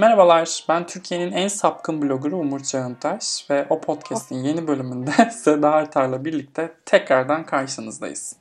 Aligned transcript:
Merhabalar, 0.00 0.64
ben 0.68 0.86
Türkiye'nin 0.86 1.32
en 1.32 1.48
sapkın 1.48 2.02
bloggerı 2.02 2.36
Umur 2.36 2.60
Çağıntaş 2.60 3.50
ve 3.50 3.66
o 3.70 3.80
podcast'in 3.80 4.36
yeni 4.36 4.68
bölümünde 4.68 5.30
Seda 5.30 5.70
Artar'la 5.70 6.24
birlikte 6.24 6.74
tekrardan 6.86 7.46
karşınızdayız. 7.46 8.36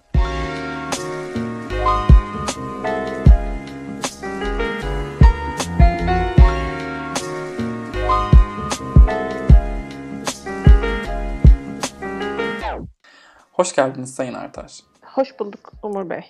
Hoş 13.51 13.75
geldiniz 13.75 14.15
Sayın 14.15 14.33
Artar. 14.33 14.79
Hoş 15.13 15.39
bulduk 15.39 15.71
Umur 15.83 16.09
Bey. 16.09 16.25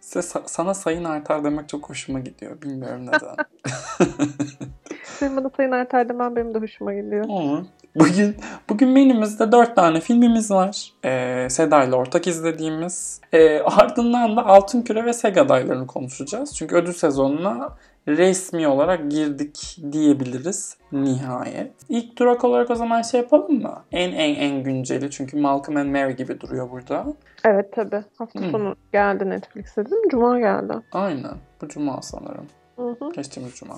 Size, 0.00 0.38
sana 0.46 0.74
Sayın 0.74 1.04
Artar 1.04 1.44
demek 1.44 1.68
çok 1.68 1.88
hoşuma 1.90 2.20
gidiyor. 2.20 2.62
Bilmiyorum 2.62 3.06
neden. 3.06 3.36
Senin 5.04 5.36
bana 5.36 5.50
Sayın 5.56 5.72
Artar 5.72 6.08
demen 6.08 6.36
benim 6.36 6.54
de 6.54 6.58
hoşuma 6.58 6.94
gidiyor. 6.94 7.24
Hı. 7.24 7.64
Bugün 7.96 8.36
bugün 8.68 8.88
menümüzde 8.88 9.52
dört 9.52 9.76
tane 9.76 10.00
filmimiz 10.00 10.50
var. 10.50 10.92
Ee, 11.04 11.46
Seda 11.50 11.84
ile 11.84 11.94
ortak 11.94 12.26
izlediğimiz. 12.26 13.20
Ee, 13.32 13.60
ardından 13.60 14.36
da 14.36 14.46
Altın 14.46 14.82
Küre 14.82 15.04
ve 15.04 15.12
Sega 15.12 15.42
adaylarını 15.42 15.86
konuşacağız. 15.86 16.56
Çünkü 16.56 16.76
ödül 16.76 16.92
sezonuna 16.92 17.76
resmi 18.08 18.68
olarak 18.68 19.10
girdik 19.10 19.78
diyebiliriz 19.92 20.76
nihayet. 20.92 21.72
İlk 21.88 22.18
durak 22.18 22.44
olarak 22.44 22.70
o 22.70 22.74
zaman 22.74 23.02
şey 23.02 23.20
yapalım 23.20 23.62
mı? 23.62 23.82
En 23.92 24.12
en 24.12 24.34
en 24.34 24.62
günceli 24.62 25.10
çünkü 25.10 25.40
Malcolm 25.40 25.76
and 25.76 25.90
Mary 25.90 26.12
gibi 26.12 26.40
duruyor 26.40 26.70
burada. 26.70 27.06
Evet 27.44 27.72
tabi. 27.72 28.04
Hafta 28.18 28.40
Hı. 28.40 28.50
sonu 28.50 28.76
geldi 28.92 29.30
Netflix'e 29.30 29.86
değil 29.86 30.02
mi? 30.02 30.10
Cuma 30.10 30.38
geldi. 30.38 30.72
Aynen. 30.92 31.34
Bu 31.62 31.68
cuma 31.68 32.02
sanırım. 32.02 32.46
Hı 32.76 32.96
hı. 33.00 33.12
Geçtiğimiz 33.12 33.54
cuma. 33.54 33.74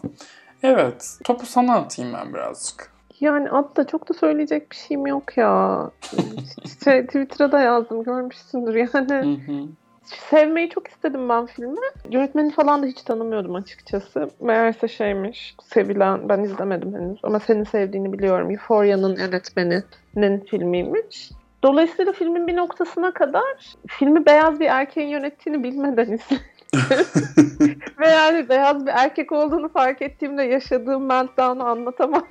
Evet. 0.63 1.19
Topu 1.25 1.47
sana 1.47 1.75
atayım 1.77 2.13
ben 2.15 2.35
birazcık. 2.35 2.93
Yani 3.21 3.51
adda 3.51 3.87
çok 3.87 4.09
da 4.09 4.15
söyleyecek 4.15 4.71
bir 4.71 4.77
şeyim 4.77 5.07
yok 5.07 5.37
ya. 5.37 5.91
şey, 6.85 7.07
Twitter'a 7.07 7.53
da 7.53 7.61
yazdım 7.61 8.03
görmüşsündür 8.03 8.75
yani. 8.75 9.13
Hı 9.13 9.53
hı. 9.53 9.69
Sevmeyi 10.07 10.69
çok 10.69 10.89
istedim 10.89 11.29
ben 11.29 11.47
filmi. 11.47 11.81
Yönetmeni 12.11 12.51
falan 12.51 12.83
da 12.83 12.87
hiç 12.87 13.03
tanımıyordum 13.03 13.55
açıkçası. 13.55 14.31
Meğerse 14.41 14.89
şeymiş, 14.89 15.57
sevilen, 15.63 16.29
ben 16.29 16.43
izlemedim 16.43 16.95
henüz 16.95 17.19
ama 17.23 17.41
senin 17.41 17.65
sevdiğini 17.65 18.13
biliyorum. 18.13 18.51
Euphoria'nın 18.51 19.17
yönetmeninin 19.17 20.41
filmiymiş. 20.51 21.31
Dolayısıyla 21.63 22.13
filmin 22.13 22.47
bir 22.47 22.57
noktasına 22.57 23.11
kadar 23.11 23.75
filmi 23.87 24.27
beyaz 24.27 24.61
bir 24.61 24.67
erkeğin 24.67 25.09
yönettiğini 25.09 25.63
bilmeden 25.65 26.13
izledim. 26.13 26.45
Ve 28.01 28.09
yani 28.09 28.49
beyaz 28.49 28.87
bir 28.87 28.93
erkek 28.95 29.33
olduğunu 29.33 29.69
fark 29.69 30.03
ettiğimde 30.03 30.43
yaşadığım 30.43 31.07
meltdown'u 31.07 31.65
anlatamam 31.65 32.27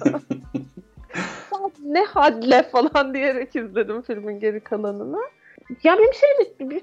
sana. 0.00 0.20
ne 1.84 2.04
hadle 2.04 2.62
falan 2.62 3.14
diyerek 3.14 3.56
izledim 3.56 4.02
filmin 4.02 4.40
geri 4.40 4.60
kalanını. 4.60 5.20
Ya 5.82 5.98
benim 5.98 6.14
şey 6.14 6.28
bir, 6.60 6.70
bir 6.70 6.82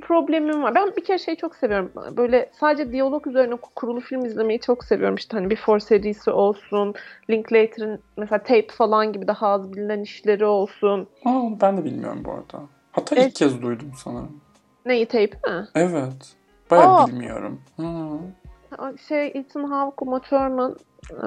problemim 0.00 0.62
var. 0.62 0.74
Ben 0.74 0.96
bir 0.96 1.04
kere 1.04 1.18
şeyi 1.18 1.36
çok 1.36 1.56
seviyorum. 1.56 1.92
Böyle 2.16 2.50
sadece 2.60 2.92
diyalog 2.92 3.26
üzerine 3.26 3.56
kurulu 3.56 4.00
film 4.00 4.24
izlemeyi 4.24 4.60
çok 4.60 4.84
seviyorum. 4.84 5.14
İşte 5.14 5.36
hani 5.36 5.50
Before 5.50 5.80
serisi 5.80 6.30
olsun, 6.30 6.94
Linklater'ın 7.30 8.00
mesela 8.16 8.38
Tape 8.38 8.66
falan 8.70 9.12
gibi 9.12 9.28
daha 9.28 9.48
az 9.48 9.72
bilinen 9.72 10.00
işleri 10.00 10.44
olsun. 10.44 11.08
Aa, 11.24 11.60
ben 11.60 11.76
de 11.76 11.84
bilmiyorum 11.84 12.22
bu 12.24 12.30
arada. 12.30 12.66
Hatta 12.92 13.16
Evet. 13.16 13.26
ilk 13.26 13.34
kez 13.34 13.62
duydum 13.62 13.92
sanırım. 13.96 14.40
Neyi 14.86 15.06
Tape 15.06 15.24
mi? 15.50 15.68
Evet. 15.74 16.36
Bayağı 16.70 16.96
Aa. 16.96 17.06
bilmiyorum. 17.06 17.60
Hı. 17.76 17.84
Şey 19.08 19.26
Ethan 19.26 19.64
Hawke, 19.64 20.04
Uma 20.04 20.20
Thurman, 20.20 20.76
e, 21.10 21.26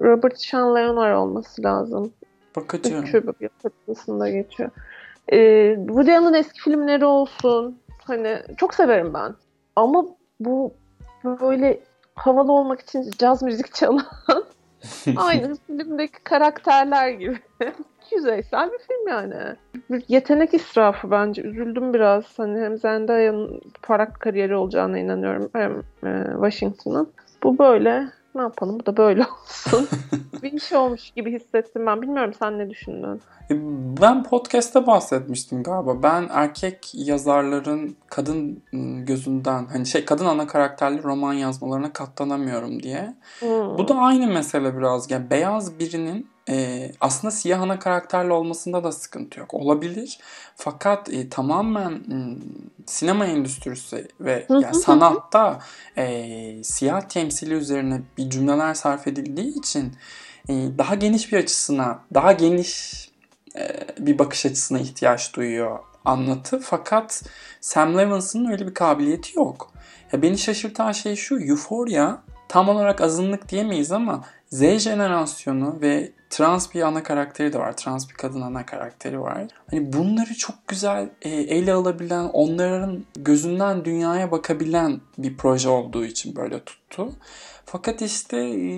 Robert 0.00 0.40
Sean 0.40 0.74
Leonard 0.74 1.16
olması 1.16 1.62
lazım. 1.62 2.12
Bakacağım. 2.56 3.04
Üçü 3.04 3.26
bir 3.26 3.48
geçiyor. 4.32 4.70
Ee, 5.32 5.76
Woody 5.86 6.16
Allen 6.16 6.32
eski 6.32 6.60
filmleri 6.60 7.04
olsun. 7.04 7.78
Hani 8.04 8.42
çok 8.56 8.74
severim 8.74 9.14
ben. 9.14 9.34
Ama 9.76 10.06
bu 10.40 10.74
böyle 11.24 11.80
havalı 12.14 12.52
olmak 12.52 12.80
için 12.80 13.10
caz 13.18 13.42
müzik 13.42 13.74
çalan 13.74 14.06
aynı 15.16 15.56
filmdeki 15.66 16.22
karakterler 16.24 17.08
gibi. 17.08 17.38
Yüzeysel 18.12 18.72
bir 18.72 18.78
film 18.78 19.08
yani. 19.08 19.56
Bir 19.90 20.04
yetenek 20.08 20.54
israfı 20.54 21.10
bence. 21.10 21.42
Üzüldüm 21.42 21.94
biraz. 21.94 22.38
Hani 22.38 22.60
hem 22.60 22.78
Zendaya'nın 22.78 23.60
parlak 23.82 24.20
kariyeri 24.20 24.56
olacağına 24.56 24.98
inanıyorum. 24.98 25.50
Hem 25.52 25.82
e, 26.04 26.24
Washington'ın. 26.32 27.12
Bu 27.42 27.58
böyle. 27.58 28.08
Ne 28.34 28.42
yapalım? 28.42 28.80
Bu 28.80 28.86
da 28.86 28.96
böyle 28.96 29.22
olsun. 29.44 29.88
bir 30.42 30.52
iş 30.52 30.72
olmuş 30.72 31.10
gibi 31.10 31.32
hissettim 31.32 31.86
ben. 31.86 32.02
Bilmiyorum 32.02 32.32
sen 32.38 32.58
ne 32.58 32.70
düşündün? 32.70 33.20
E, 33.50 33.54
Ben 34.02 34.22
podcast'te 34.22 34.86
bahsetmiştim 34.86 35.62
galiba. 35.62 36.02
Ben 36.02 36.26
erkek 36.30 36.90
yazarların 36.94 37.96
kadın 38.06 38.62
ım, 38.74 39.04
gözünden 39.06 39.66
hani 39.72 39.86
şey 39.86 40.04
kadın 40.04 40.26
ana 40.26 40.46
karakterli 40.46 41.02
roman 41.02 41.32
yazmalarına 41.32 41.92
katlanamıyorum 41.92 42.82
diye. 42.82 43.14
Hmm. 43.40 43.78
Bu 43.78 43.88
da 43.88 43.94
aynı 43.94 44.26
mesele 44.26 44.76
biraz. 44.78 45.10
Yani 45.10 45.30
beyaz 45.30 45.78
birinin 45.78 46.33
e, 46.48 46.90
aslında 47.00 47.30
siyah 47.30 47.60
ana 47.60 47.78
karakterli 47.78 48.32
olmasında 48.32 48.84
da 48.84 48.92
sıkıntı 48.92 49.40
yok. 49.40 49.54
Olabilir. 49.54 50.18
Fakat 50.56 51.12
e, 51.12 51.28
tamamen 51.28 51.92
m, 51.92 52.36
sinema 52.86 53.26
endüstrisi 53.26 54.08
ve 54.20 54.46
yani 54.48 54.74
sanatta 54.74 55.58
e, 55.96 56.64
siyah 56.64 57.00
temsili 57.00 57.54
üzerine 57.54 58.02
bir 58.18 58.30
cümleler 58.30 58.74
sarf 58.74 59.06
edildiği 59.06 59.58
için 59.58 59.92
e, 60.48 60.52
daha 60.78 60.94
geniş 60.94 61.32
bir 61.32 61.38
açısına, 61.38 61.98
daha 62.14 62.32
geniş 62.32 62.94
e, 63.56 63.68
bir 63.98 64.18
bakış 64.18 64.46
açısına 64.46 64.78
ihtiyaç 64.78 65.34
duyuyor 65.34 65.78
anlatı. 66.04 66.60
Fakat 66.60 67.22
Sam 67.60 67.98
Levinson'ın 67.98 68.50
öyle 68.50 68.66
bir 68.66 68.74
kabiliyeti 68.74 69.38
yok. 69.38 69.70
Ya 70.12 70.22
beni 70.22 70.38
şaşırtan 70.38 70.92
şey 70.92 71.16
şu, 71.16 71.40
Euphoria 71.40 72.18
tam 72.48 72.68
olarak 72.68 73.00
azınlık 73.00 73.48
diyemeyiz 73.48 73.92
ama 73.92 74.24
Z 74.50 74.60
jenerasyonu 74.78 75.80
ve 75.80 76.12
trans 76.34 76.74
bir 76.74 76.82
ana 76.82 77.02
karakteri 77.02 77.52
de 77.52 77.58
var. 77.58 77.76
Trans 77.76 78.08
bir 78.08 78.14
kadın 78.14 78.40
ana 78.40 78.66
karakteri 78.66 79.20
var. 79.20 79.46
Hani 79.70 79.92
bunları 79.92 80.34
çok 80.34 80.68
güzel 80.68 81.10
e, 81.22 81.30
ele 81.30 81.72
alabilen, 81.72 82.24
onların 82.32 83.04
gözünden 83.14 83.84
dünyaya 83.84 84.30
bakabilen 84.30 85.00
bir 85.18 85.36
proje 85.36 85.68
olduğu 85.68 86.04
için 86.04 86.36
böyle 86.36 86.64
tuttu. 86.64 87.12
Fakat 87.66 88.02
işte 88.02 88.36
e, 88.38 88.72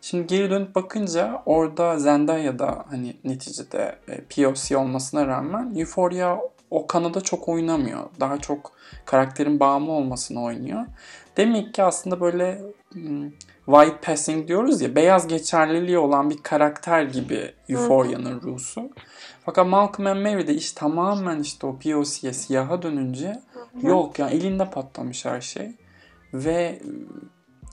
şimdi 0.00 0.26
geri 0.26 0.50
dönüp 0.50 0.74
bakınca 0.74 1.42
orada 1.46 1.98
Zendaya 1.98 2.58
da 2.58 2.84
hani 2.90 3.16
neticede 3.24 3.98
e, 4.08 4.20
POC 4.20 4.76
olmasına 4.76 5.26
rağmen 5.26 5.74
Euphoria 5.76 6.38
o 6.70 6.86
kanada 6.86 7.20
çok 7.20 7.48
oynamıyor. 7.48 8.04
Daha 8.20 8.38
çok 8.38 8.72
karakterin 9.04 9.60
bağımlı 9.60 9.92
olmasını 9.92 10.42
oynuyor. 10.42 10.86
Demek 11.36 11.74
ki 11.74 11.82
aslında 11.82 12.20
böyle 12.20 12.60
white 13.66 14.00
passing 14.02 14.48
diyoruz 14.48 14.80
ya 14.80 14.94
beyaz 14.94 15.28
geçerliliği 15.28 15.98
olan 15.98 16.30
bir 16.30 16.38
karakter 16.42 17.02
gibi 17.02 17.52
Euphoria'nın 17.68 18.40
ruhusu. 18.40 18.90
Fakat 19.44 19.66
Malcolm 19.66 20.06
and 20.06 20.22
Mary'de 20.22 20.54
iş 20.54 20.72
tamamen 20.72 21.40
işte 21.40 21.66
o 21.66 21.78
POC'ye 21.78 22.32
siyaha 22.32 22.82
dönünce 22.82 23.40
yok 23.82 24.18
ya 24.18 24.28
elinde 24.28 24.70
patlamış 24.70 25.24
her 25.24 25.40
şey. 25.40 25.72
Ve 26.34 26.78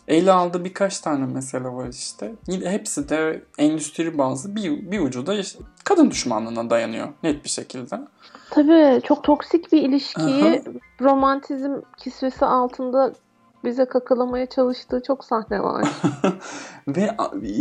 e, 0.08 0.16
ele 0.16 0.32
aldığı 0.32 0.66
birkaç 0.66 1.00
tane 1.00 1.26
mesele 1.26 1.68
var 1.68 1.88
işte. 1.88 2.32
Yine 2.48 2.72
hepsi 2.72 3.10
de 3.10 3.44
endüstri 3.58 4.18
bazlı 4.18 4.56
bir, 4.56 4.92
bir 4.92 5.00
ucu 5.00 5.26
da 5.26 5.34
işte 5.34 5.60
kadın 5.84 6.12
düşmanlığına 6.12 6.70
dayanıyor 6.70 7.08
net 7.24 7.44
bir 7.44 7.50
şekilde. 7.50 8.00
Tabii 8.50 9.02
çok 9.02 9.24
toksik 9.24 9.72
bir 9.72 9.82
ilişkiyi 9.82 10.64
romantizm 11.02 11.74
kisvesi 11.98 12.46
altında 12.46 13.14
bize 13.66 13.86
kakalamaya 13.86 14.46
çalıştığı 14.46 15.02
çok 15.08 15.26
sahne 15.26 15.64
var. 15.64 15.88
Ve 16.88 17.02
e, 17.02 17.58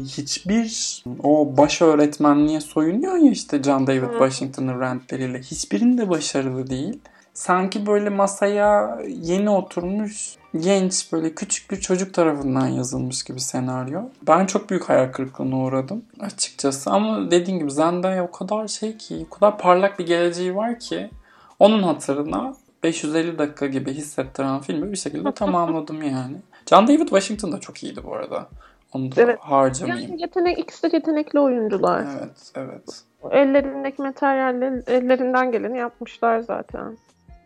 hiçbir 0.00 1.02
o 1.22 1.56
baş 1.56 1.82
öğretmenliğe 1.82 2.60
soyunuyor 2.60 3.16
ya 3.16 3.30
işte 3.30 3.62
John 3.62 3.86
David 3.86 4.02
Hı. 4.02 4.12
Washington'ın 4.12 4.80
rentleriyle. 4.80 5.40
Hiçbirinde 5.40 6.10
başarılı 6.10 6.70
değil. 6.70 7.00
Sanki 7.34 7.86
böyle 7.86 8.10
masaya 8.10 8.98
yeni 9.06 9.50
oturmuş 9.50 10.36
genç 10.56 11.12
böyle 11.12 11.34
küçük 11.34 11.70
bir 11.70 11.80
çocuk 11.80 12.14
tarafından 12.14 12.66
yazılmış 12.66 13.22
gibi 13.22 13.40
senaryo. 13.40 14.00
Ben 14.26 14.46
çok 14.46 14.70
büyük 14.70 14.88
hayal 14.88 15.12
kırıklığına 15.12 15.56
uğradım 15.56 16.04
açıkçası. 16.20 16.90
Ama 16.90 17.30
dediğim 17.30 17.60
gibi 17.60 17.70
Zendaya 17.70 18.24
o 18.24 18.30
kadar 18.30 18.68
şey 18.68 18.96
ki, 18.96 19.26
o 19.30 19.34
kadar 19.34 19.58
parlak 19.58 19.98
bir 19.98 20.06
geleceği 20.06 20.56
var 20.56 20.78
ki 20.78 21.10
onun 21.58 21.82
hatırına 21.82 22.54
550 22.82 23.38
dakika 23.38 23.66
gibi 23.66 23.92
hissettiren 23.92 24.60
filmi 24.60 24.92
bir 24.92 24.96
şekilde 24.96 25.32
tamamladım 25.32 26.02
yani. 26.02 26.36
John 26.70 26.86
David 26.88 27.08
Washington 27.08 27.52
da 27.52 27.60
çok 27.60 27.82
iyiydi 27.82 28.00
bu 28.04 28.14
arada. 28.14 28.48
Onu 28.92 29.16
da 29.16 29.22
Evet. 29.22 29.38
harcamayayım. 29.40 30.10
yani 30.10 30.22
yetenek, 30.22 30.58
ikisi 30.58 30.82
de 30.92 30.96
yetenekli 30.96 31.40
oyuncular. 31.40 32.06
Evet, 32.18 32.52
evet. 32.54 33.04
Ellerindeki 33.30 34.02
materyalle 34.02 34.82
ellerinden 34.86 35.52
geleni 35.52 35.78
yapmışlar 35.78 36.38
zaten. 36.40 36.98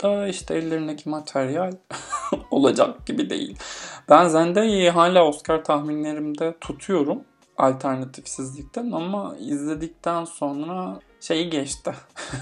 Da 0.02 0.28
işte 0.28 0.54
ellerindeki 0.54 1.08
materyal 1.08 1.72
olacak 2.50 3.06
gibi 3.06 3.30
değil. 3.30 3.58
Ben 4.08 4.28
Zendaya'yı 4.28 4.90
hala 4.90 5.24
Oscar 5.24 5.64
tahminlerimde 5.64 6.54
tutuyorum 6.60 7.24
alternatifsizlikten 7.58 8.90
ama 8.92 9.34
izledikten 9.38 10.24
sonra 10.24 11.00
şeyi 11.20 11.50
geçti. 11.50 11.92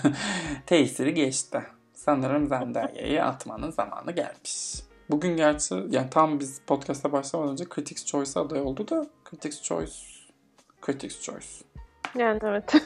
Tesiri 0.67 1.15
geçti. 1.15 1.63
Sanırım 2.05 2.47
Zendaya'yı 2.47 3.25
atmanın 3.25 3.71
zamanı 3.71 4.13
gelmiş. 4.13 4.75
Bugün 5.11 5.37
gerçi 5.37 5.75
yani 5.75 6.11
tam 6.11 6.41
biz 6.41 6.61
podcast'a 6.67 7.13
başlamadan 7.13 7.53
önce 7.53 7.65
Critics 7.75 8.05
Choice 8.05 8.41
aday 8.41 8.61
oldu 8.61 8.89
da 8.89 9.07
Critics 9.31 9.63
Choice 9.63 9.93
Critics 10.87 11.23
Choice. 11.23 11.47
Yani 12.19 12.39
evet. 12.43 12.75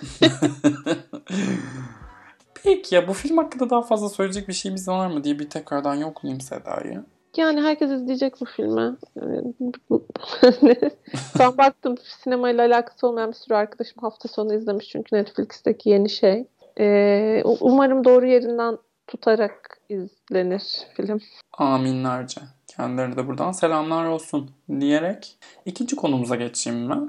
Peki 2.64 2.94
ya 2.94 3.08
bu 3.08 3.12
film 3.12 3.38
hakkında 3.38 3.70
daha 3.70 3.82
fazla 3.82 4.08
söyleyecek 4.08 4.48
bir 4.48 4.52
şeyimiz 4.52 4.88
var 4.88 5.06
mı 5.06 5.24
diye 5.24 5.38
bir 5.38 5.50
tekrardan 5.50 5.94
yoklayayım 5.94 6.40
Seda'yı. 6.40 7.04
Yani 7.36 7.60
herkes 7.60 7.90
izleyecek 7.90 8.40
bu 8.40 8.44
filmi. 8.44 8.96
Yani, 9.16 9.54
ben 11.38 11.58
baktım 11.58 11.94
sinemayla 12.22 12.66
alakası 12.66 13.06
olmayan 13.06 13.30
bir 13.30 13.36
sürü 13.36 13.54
arkadaşım 13.54 14.02
hafta 14.02 14.28
sonu 14.28 14.54
izlemiş 14.54 14.88
çünkü 14.88 15.16
Netflix'teki 15.16 15.90
yeni 15.90 16.10
şey. 16.10 16.46
Ee, 16.80 17.42
umarım 17.44 18.04
doğru 18.04 18.26
yerinden 18.26 18.78
tutarak 19.08 19.80
izlenir 19.88 20.86
film. 20.96 21.20
Aminlerce. 21.52 22.40
Kendilerine 22.66 23.16
de 23.16 23.26
buradan 23.26 23.52
selamlar 23.52 24.04
olsun 24.04 24.50
diyerek 24.80 25.38
ikinci 25.64 25.96
konumuza 25.96 26.36
geçeyim 26.36 26.90
ben. 26.90 27.08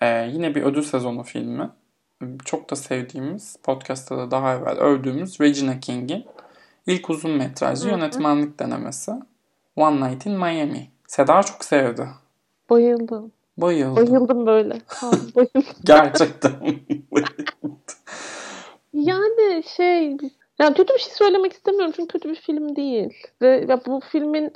Ee, 0.00 0.28
yine 0.32 0.54
bir 0.54 0.62
ödül 0.62 0.82
sezonu 0.82 1.22
filmi. 1.22 1.70
Çok 2.44 2.70
da 2.70 2.76
sevdiğimiz, 2.76 3.56
podcast'ta 3.62 4.18
da 4.18 4.30
daha 4.30 4.54
evvel 4.54 4.78
övdüğümüz 4.78 5.40
Regina 5.40 5.80
King'in 5.80 6.26
ilk 6.86 7.10
uzun 7.10 7.30
metrajlı 7.30 7.90
yönetmenlik 7.90 8.58
denemesi. 8.58 9.12
One 9.76 10.10
Night 10.10 10.26
in 10.26 10.32
Miami. 10.32 10.90
Seda 11.06 11.42
çok 11.42 11.64
sevdi. 11.64 12.08
Bayıldım. 12.70 13.32
Bayıldım. 13.56 13.96
Bayıldım 13.96 14.46
böyle. 14.46 14.80
bayıldım. 15.34 15.64
Gerçekten 15.84 16.52
Yani 18.92 19.62
şey 19.76 20.16
yani 20.58 20.74
kötü 20.74 20.94
bir 20.94 20.98
şey 20.98 21.12
söylemek 21.12 21.52
istemiyorum 21.52 21.92
çünkü 21.96 22.12
kötü 22.12 22.28
bir 22.28 22.34
film 22.34 22.76
değil. 22.76 23.14
Ve 23.42 23.66
ya 23.68 23.80
bu 23.86 24.00
filmin 24.00 24.52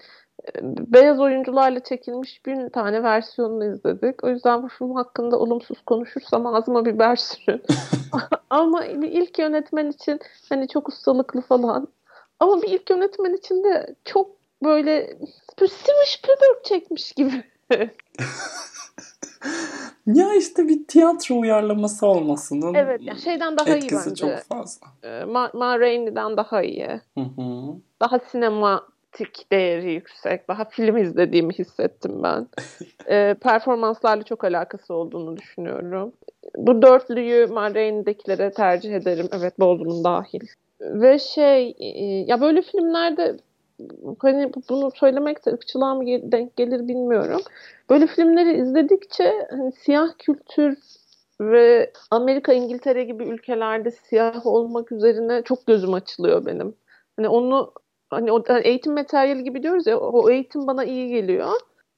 beyaz 0.64 1.20
oyuncularla 1.20 1.81
çekilmiş 1.81 2.46
bin 2.46 2.69
tane 2.69 3.02
versiyonunu 3.02 3.75
izledik. 3.75 4.25
O 4.25 4.28
yüzden 4.28 4.62
bu 4.62 4.69
film 4.69 4.94
hakkında 4.94 5.38
olumsuz 5.38 5.82
konuşursam 5.87 6.46
ağzıma 6.46 6.84
biber 6.84 7.16
sürün. 7.16 7.62
Ama 8.50 8.84
ilk 8.87 9.38
yönetmen 9.38 9.90
için 9.90 10.20
hani 10.49 10.69
çok 10.69 10.88
ustalıklı 10.88 11.40
falan. 11.40 11.88
Ama 12.40 12.62
bir 12.62 12.69
ilk 12.69 12.90
yönetmen 12.90 13.34
için 13.34 13.64
de 13.64 13.94
çok 14.04 14.31
böyle, 14.64 15.16
böyle 15.60 15.72
Spielberg 16.06 16.64
çekmiş 16.64 17.12
gibi. 17.12 17.44
ya 20.06 20.34
işte 20.34 20.69
bir 20.69 20.87
tiyatro 20.87 21.34
uyarlaması 21.34 22.06
olmasının 22.06 22.75
evet, 22.75 23.00
yani 23.02 23.20
şeyden 23.20 23.58
daha 23.58 23.76
iyi 23.76 23.90
bence. 23.93 24.14
çok 24.14 24.38
fazla. 24.38 24.87
Ma, 25.26 25.50
Ma 25.54 25.81
Rainey'den 25.81 26.37
daha 26.37 26.62
iyi. 26.62 26.88
Hı 27.19 27.20
hı. 27.20 27.75
Daha 28.00 28.19
sinematik 28.19 29.52
değeri 29.52 29.93
yüksek. 29.93 30.49
Daha 30.49 30.64
film 30.64 30.96
izlediğimi 30.96 31.52
hissettim 31.54 32.22
ben. 32.22 32.46
e, 33.10 33.34
performanslarla 33.34 34.22
çok 34.22 34.44
alakası 34.44 34.94
olduğunu 34.94 35.37
düşünüyorum. 35.37 36.12
Bu 36.56 36.82
dörtlüyü 36.82 37.46
Ma 37.46 37.75
Rainey'dekilere 37.75 38.50
tercih 38.50 38.94
ederim. 38.94 39.28
Evet 39.32 39.60
Baldwin 39.60 40.04
dahil. 40.04 40.40
Ve 40.81 41.19
şey 41.19 41.76
ya 42.26 42.40
böyle 42.40 42.62
filmlerde 42.62 43.37
hani 44.19 44.50
bunu 44.70 44.90
söylemek 44.90 45.46
de 45.46 45.50
ırkçılığa 45.50 45.94
mı 45.94 46.05
denk 46.06 46.56
gelir 46.56 46.88
bilmiyorum. 46.88 47.40
Böyle 47.90 48.06
filmleri 48.06 48.61
izledikçe 48.61 49.49
hani 49.50 49.73
siyah 49.73 50.08
kültür 50.19 50.79
ve 51.40 51.93
Amerika, 52.11 52.52
İngiltere 52.52 53.05
gibi 53.05 53.25
ülkelerde 53.25 53.90
siyah 53.90 54.46
olmak 54.46 54.93
üzerine 54.93 55.43
çok 55.43 55.67
gözüm 55.67 55.94
açılıyor 55.94 56.46
benim. 56.46 56.75
Hani 57.17 57.29
onu 57.29 57.73
hani 58.11 58.32
o 58.32 58.43
eğitim 58.62 58.94
materyali 58.94 59.44
gibi 59.44 59.62
diyoruz 59.62 59.87
ya 59.87 59.99
o 59.99 60.31
eğitim 60.31 60.67
bana 60.67 60.85
iyi 60.85 61.08
geliyor. 61.08 61.49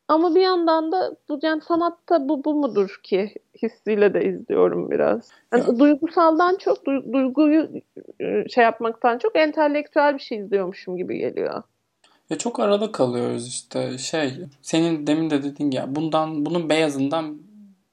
Ama 0.09 0.35
bir 0.35 0.41
yandan 0.41 0.93
da 0.93 1.17
bu 1.29 1.39
yani 1.43 1.61
sanatta 1.61 2.29
bu 2.29 2.45
bu 2.45 2.55
mudur 2.55 3.01
ki 3.03 3.35
hissiyle 3.63 4.15
de 4.15 4.25
izliyorum 4.25 4.91
biraz. 4.91 5.31
Yani 5.53 5.65
ya. 5.69 5.79
duygusaldan 5.79 6.57
çok 6.57 6.87
duyguyu 6.87 7.69
şey 8.49 8.65
yapmaktan 8.65 9.19
çok 9.19 9.37
entelektüel 9.37 10.15
bir 10.15 10.23
şey 10.23 10.39
izliyormuşum 10.39 10.97
gibi 10.97 11.19
geliyor. 11.19 11.63
Ya 12.31 12.39
çok 12.39 12.61
arada 12.61 12.93
kalıyoruz 12.93 13.49
işte 13.49 13.99
şey 13.99 14.41
senin 14.63 15.07
demin 15.07 15.31
de 15.31 15.43
dediğin 15.43 15.71
ya 15.71 15.95
bundan 15.97 16.47
bunun 16.47 16.69
beyazından 16.69 17.39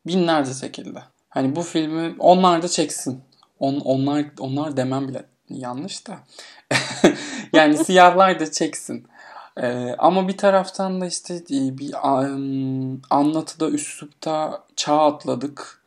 binlerce 0.07 0.53
çekildi. 0.53 1.03
Hani 1.29 1.55
bu 1.55 1.61
filmi 1.61 2.15
onlar 2.19 2.61
da 2.61 2.67
çeksin. 2.67 3.21
On, 3.59 3.75
onlar 3.75 4.25
onlar 4.39 4.77
demem 4.77 5.07
bile 5.07 5.25
yanlış 5.49 6.07
da. 6.07 6.19
yani 7.53 7.77
siyahlar 7.77 8.39
da 8.39 8.51
çeksin. 8.51 9.07
Ee, 9.57 9.95
ama 9.97 10.27
bir 10.27 10.37
taraftan 10.37 11.01
da 11.01 11.05
işte 11.05 11.35
e, 11.35 11.77
bir 11.77 11.93
um, 11.93 13.01
anlatıda, 13.09 13.69
üslupta 13.69 14.63
çağ 14.75 15.05
atladık. 15.05 15.80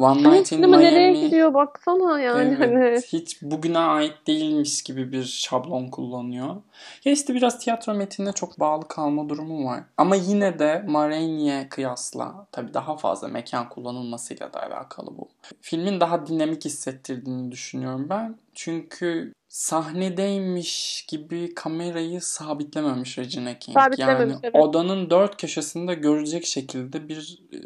One 0.00 0.22
Night 0.22 0.52
in 0.52 0.60
Miami. 0.60 0.84
nereye 0.84 1.12
gidiyor 1.12 1.54
baksana 1.54 2.20
yani 2.20 2.56
evet, 2.58 2.60
hani. 2.60 3.00
Hiç 3.06 3.42
bugüne 3.42 3.78
ait 3.78 4.26
değilmiş 4.26 4.82
gibi 4.82 5.12
bir 5.12 5.24
şablon 5.24 5.88
kullanıyor. 5.88 6.56
Ya 7.04 7.12
işte 7.12 7.34
biraz 7.34 7.58
tiyatro 7.58 7.94
metinine 7.94 8.32
çok 8.32 8.60
bağlı 8.60 8.88
kalma 8.88 9.28
durumu 9.28 9.66
var. 9.66 9.80
Ama 9.96 10.16
yine 10.16 10.58
de 10.58 10.84
Maraine'ye 10.88 11.68
kıyasla 11.68 12.46
tabii 12.52 12.74
daha 12.74 12.96
fazla 12.96 13.28
mekan 13.28 13.68
kullanılmasıyla 13.68 14.52
da 14.52 14.62
alakalı 14.62 15.18
bu. 15.18 15.28
Filmin 15.60 16.00
daha 16.00 16.26
dinamik 16.26 16.64
hissettirdiğini 16.64 17.52
düşünüyorum 17.52 18.06
ben. 18.10 18.36
Çünkü 18.54 19.32
sahnedeymiş 19.48 21.04
gibi 21.08 21.54
kamerayı 21.54 22.20
sabitlememiş 22.20 23.18
Regina 23.18 23.58
King. 23.58 23.78
Sabitlememiş, 23.78 24.34
yani 24.34 24.40
evet. 24.42 24.56
odanın 24.56 25.10
dört 25.10 25.40
köşesinde 25.40 25.94
görecek 25.94 26.46
şekilde 26.46 27.08
bir 27.08 27.42
e, 27.52 27.58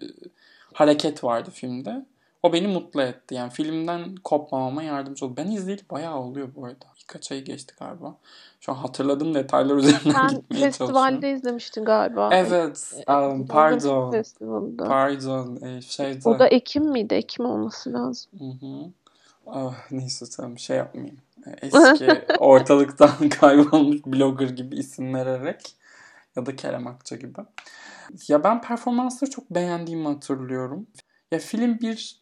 hareket 0.73 1.25
vardı 1.25 1.51
filmde. 1.55 2.05
O 2.45 2.53
beni 2.53 2.67
mutlu 2.67 3.03
etti. 3.03 3.35
Yani 3.35 3.51
filmden 3.51 4.15
kopmamama 4.25 4.83
yardımcı 4.83 5.27
oldu. 5.27 5.35
Ben 5.37 5.47
izleyip 5.47 5.91
bayağı 5.91 6.19
oluyor 6.19 6.49
bu 6.57 6.65
arada. 6.67 6.85
Birkaç 7.03 7.33
ay 7.33 7.41
geçti 7.41 7.75
galiba. 7.81 8.17
Şu 8.61 8.73
an 8.73 8.77
hatırladığım 8.77 9.35
detaylar 9.35 9.77
üzerinden 9.77 10.13
Sen 10.13 10.29
gitmeye 10.29 10.61
çalışıyorum. 10.61 10.71
festivalde 10.71 11.33
izlemiştin 11.33 11.85
galiba. 11.85 12.31
Evet. 12.33 12.95
Um, 13.09 13.47
pardon. 13.47 14.11
Festivalda. 14.11 14.85
Pardon. 14.85 15.59
E, 15.63 15.83
şeyde... 15.83 16.29
O 16.29 16.39
da 16.39 16.49
Ekim 16.49 16.85
miydi? 16.85 17.15
Ekim 17.15 17.45
olması 17.47 17.93
lazım. 17.93 18.33
Hı 18.39 18.67
hı. 18.67 18.91
Oh, 19.47 19.75
neyse 19.91 20.27
tamam 20.37 20.59
şey 20.59 20.77
yapmayayım. 20.77 21.19
Eski 21.63 22.23
ortalıktan 22.39 23.29
kaybolmuş 23.41 24.07
blogger 24.07 24.49
gibi 24.49 24.77
isim 24.77 25.15
vererek 25.15 25.77
ya 26.37 26.47
da 26.47 26.57
Kerem 26.57 26.87
Akça 26.87 27.17
gibi. 27.17 27.41
Ya 28.29 28.45
ben 28.45 28.63
performansları 28.63 29.31
çok 29.31 29.51
beğendiğimi 29.51 30.09
hatırlıyorum. 30.09 30.87
Ya 31.33 31.39
film 31.39 31.81
bir 31.81 32.21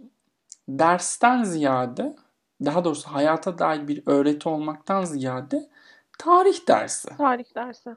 dersten 0.68 1.42
ziyade 1.42 2.16
daha 2.64 2.84
doğrusu 2.84 3.08
hayata 3.08 3.58
dair 3.58 3.88
bir 3.88 4.02
öğreti 4.06 4.48
olmaktan 4.48 5.04
ziyade 5.04 5.68
tarih 6.18 6.68
dersi. 6.68 7.08
Tarih 7.16 7.54
dersi. 7.54 7.90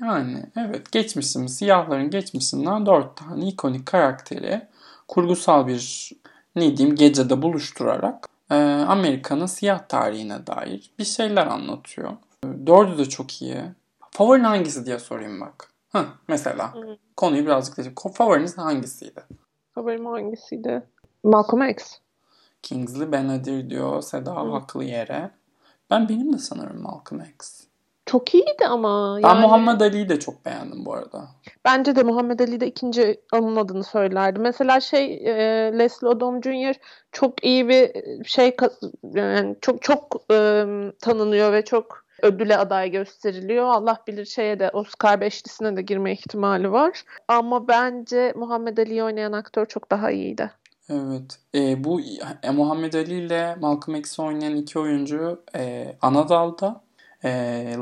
Yani 0.00 0.46
evet 0.56 0.92
geçmişimiz 0.92 1.56
siyahların 1.56 2.10
geçmişinden 2.10 2.86
dört 2.86 3.16
tane 3.16 3.48
ikonik 3.48 3.86
karakteri 3.86 4.68
kurgusal 5.08 5.66
bir 5.66 6.12
ne 6.56 6.76
diyeyim 6.76 6.96
gecede 6.96 7.42
buluşturarak 7.42 8.28
e, 8.50 8.54
Amerika'nın 8.88 9.46
siyah 9.46 9.88
tarihine 9.88 10.46
dair 10.46 10.90
bir 10.98 11.04
şeyler 11.04 11.46
anlatıyor. 11.46 12.12
Dördü 12.66 12.98
de 12.98 13.04
çok 13.04 13.42
iyi. 13.42 13.62
Favorin 14.10 14.44
hangisi 14.44 14.86
diye 14.86 14.98
sorayım 14.98 15.40
bak. 15.40 15.70
Hı, 15.92 16.06
mesela 16.28 16.74
Hı. 16.74 16.96
konuyu 17.16 17.46
birazcık 17.46 17.76
değiştireyim. 17.76 18.12
Favoriniz 18.12 18.58
hangisiydi? 18.58 19.20
Favorim 19.74 20.06
hangisiydi? 20.06 20.82
Malcolm 21.24 21.62
X. 21.62 22.03
Kingsley 22.64 23.12
Benadir 23.12 23.70
diyor 23.70 24.02
Seda 24.02 24.30
Hı. 24.30 24.50
haklı 24.50 24.84
yere. 24.84 25.30
Ben 25.90 26.08
benim 26.08 26.32
de 26.32 26.38
sanırım 26.38 26.82
Malcolm 26.82 27.22
X. 27.34 27.60
Çok 28.06 28.34
iyiydi 28.34 28.66
ama. 28.68 29.18
Ben 29.22 29.40
Muhammed 29.40 29.80
Ali'yi 29.80 30.08
de 30.08 30.20
çok 30.20 30.46
beğendim 30.46 30.84
bu 30.86 30.94
arada. 30.94 31.28
Bence 31.64 31.96
de 31.96 32.02
Muhammed 32.02 32.40
Ali 32.40 32.60
de 32.60 32.66
ikinci 32.66 33.20
onun 33.32 33.56
adını 33.56 33.84
söylerdi. 33.84 34.40
Mesela 34.40 34.80
şey 34.80 35.14
e, 35.14 35.34
Leslie 35.78 36.08
Odom 36.08 36.42
Jr. 36.42 36.74
çok 37.12 37.44
iyi 37.44 37.68
bir 37.68 37.90
şey 38.24 38.56
yani 39.14 39.56
çok 39.60 39.82
çok 39.82 40.24
e, 40.30 40.64
tanınıyor 41.00 41.52
ve 41.52 41.64
çok 41.64 42.04
ödüle 42.22 42.56
aday 42.56 42.90
gösteriliyor. 42.90 43.64
Allah 43.64 44.02
bilir 44.06 44.24
şeye 44.24 44.58
de 44.58 44.70
Oscar 44.70 45.20
beşlisine 45.20 45.76
de 45.76 45.82
girme 45.82 46.12
ihtimali 46.12 46.72
var. 46.72 47.04
Ama 47.28 47.68
bence 47.68 48.32
Muhammed 48.36 48.78
Ali'yi 48.78 49.04
oynayan 49.04 49.32
aktör 49.32 49.66
çok 49.66 49.90
daha 49.90 50.10
iyiydi. 50.10 50.50
Evet. 50.88 51.38
E, 51.54 51.84
bu 51.84 52.00
e, 52.42 52.50
Muhammed 52.50 52.92
Ali 52.92 53.14
ile 53.14 53.56
Malcolm 53.60 53.96
X'i 53.96 54.22
oynayan 54.22 54.56
iki 54.56 54.78
oyuncu 54.78 55.42
e, 55.56 55.94
ana 56.02 56.28
dalda. 56.28 56.80
E, 57.24 57.30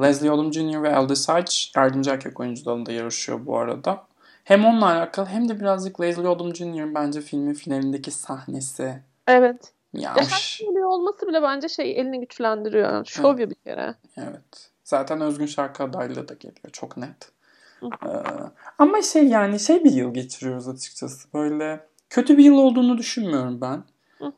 Leslie 0.03 0.31
Odom 0.31 0.53
Jr. 0.53 0.83
ve 0.83 0.97
Aldous 0.97 1.29
Hodge 1.29 1.53
yardımcı 1.77 2.11
erkek 2.11 2.41
oyuncu 2.41 2.65
dalında 2.65 2.93
yarışıyor 2.93 3.47
bu 3.47 3.59
arada. 3.59 4.05
Hem 4.45 4.65
onunla 4.65 4.87
alakalı 4.87 5.27
hem 5.27 5.49
de 5.49 5.61
birazcık 5.61 6.01
Leslie 6.01 6.29
Odom 6.29 6.55
Jr. 6.55 6.95
bence 6.95 7.21
filmin 7.21 7.55
finalindeki 7.55 8.11
sahnesi. 8.11 9.03
Evet. 9.29 9.73
Ya, 9.93 10.15
Ya 10.17 10.25
her 10.25 10.83
olması 10.83 11.29
bile 11.29 11.43
bence 11.43 11.69
şey 11.69 12.01
elini 12.01 12.21
güçlendiriyor. 12.21 13.05
Şov 13.05 13.39
ya 13.39 13.51
bir 13.51 13.55
kere. 13.55 13.95
Evet. 14.17 14.71
Zaten 14.85 15.21
özgün 15.21 15.47
şarkı 15.47 15.83
adaylığı 15.83 16.29
da 16.29 16.35
geliyor. 16.35 16.71
Çok 16.73 16.97
net. 16.97 17.33
Ee, 17.83 18.09
ama 18.79 19.03
şey 19.03 19.27
yani 19.27 19.61
şey 19.61 19.85
bir 19.85 19.93
yıl 19.93 20.15
geçiriyoruz 20.15 20.69
açıkçası. 20.69 21.29
Böyle 21.35 21.87
kötü 22.13 22.39
bir 22.39 22.45
yıl 22.45 22.59
olduğunu 22.59 22.99
düşünmüyorum 22.99 23.61
ben. 23.61 23.85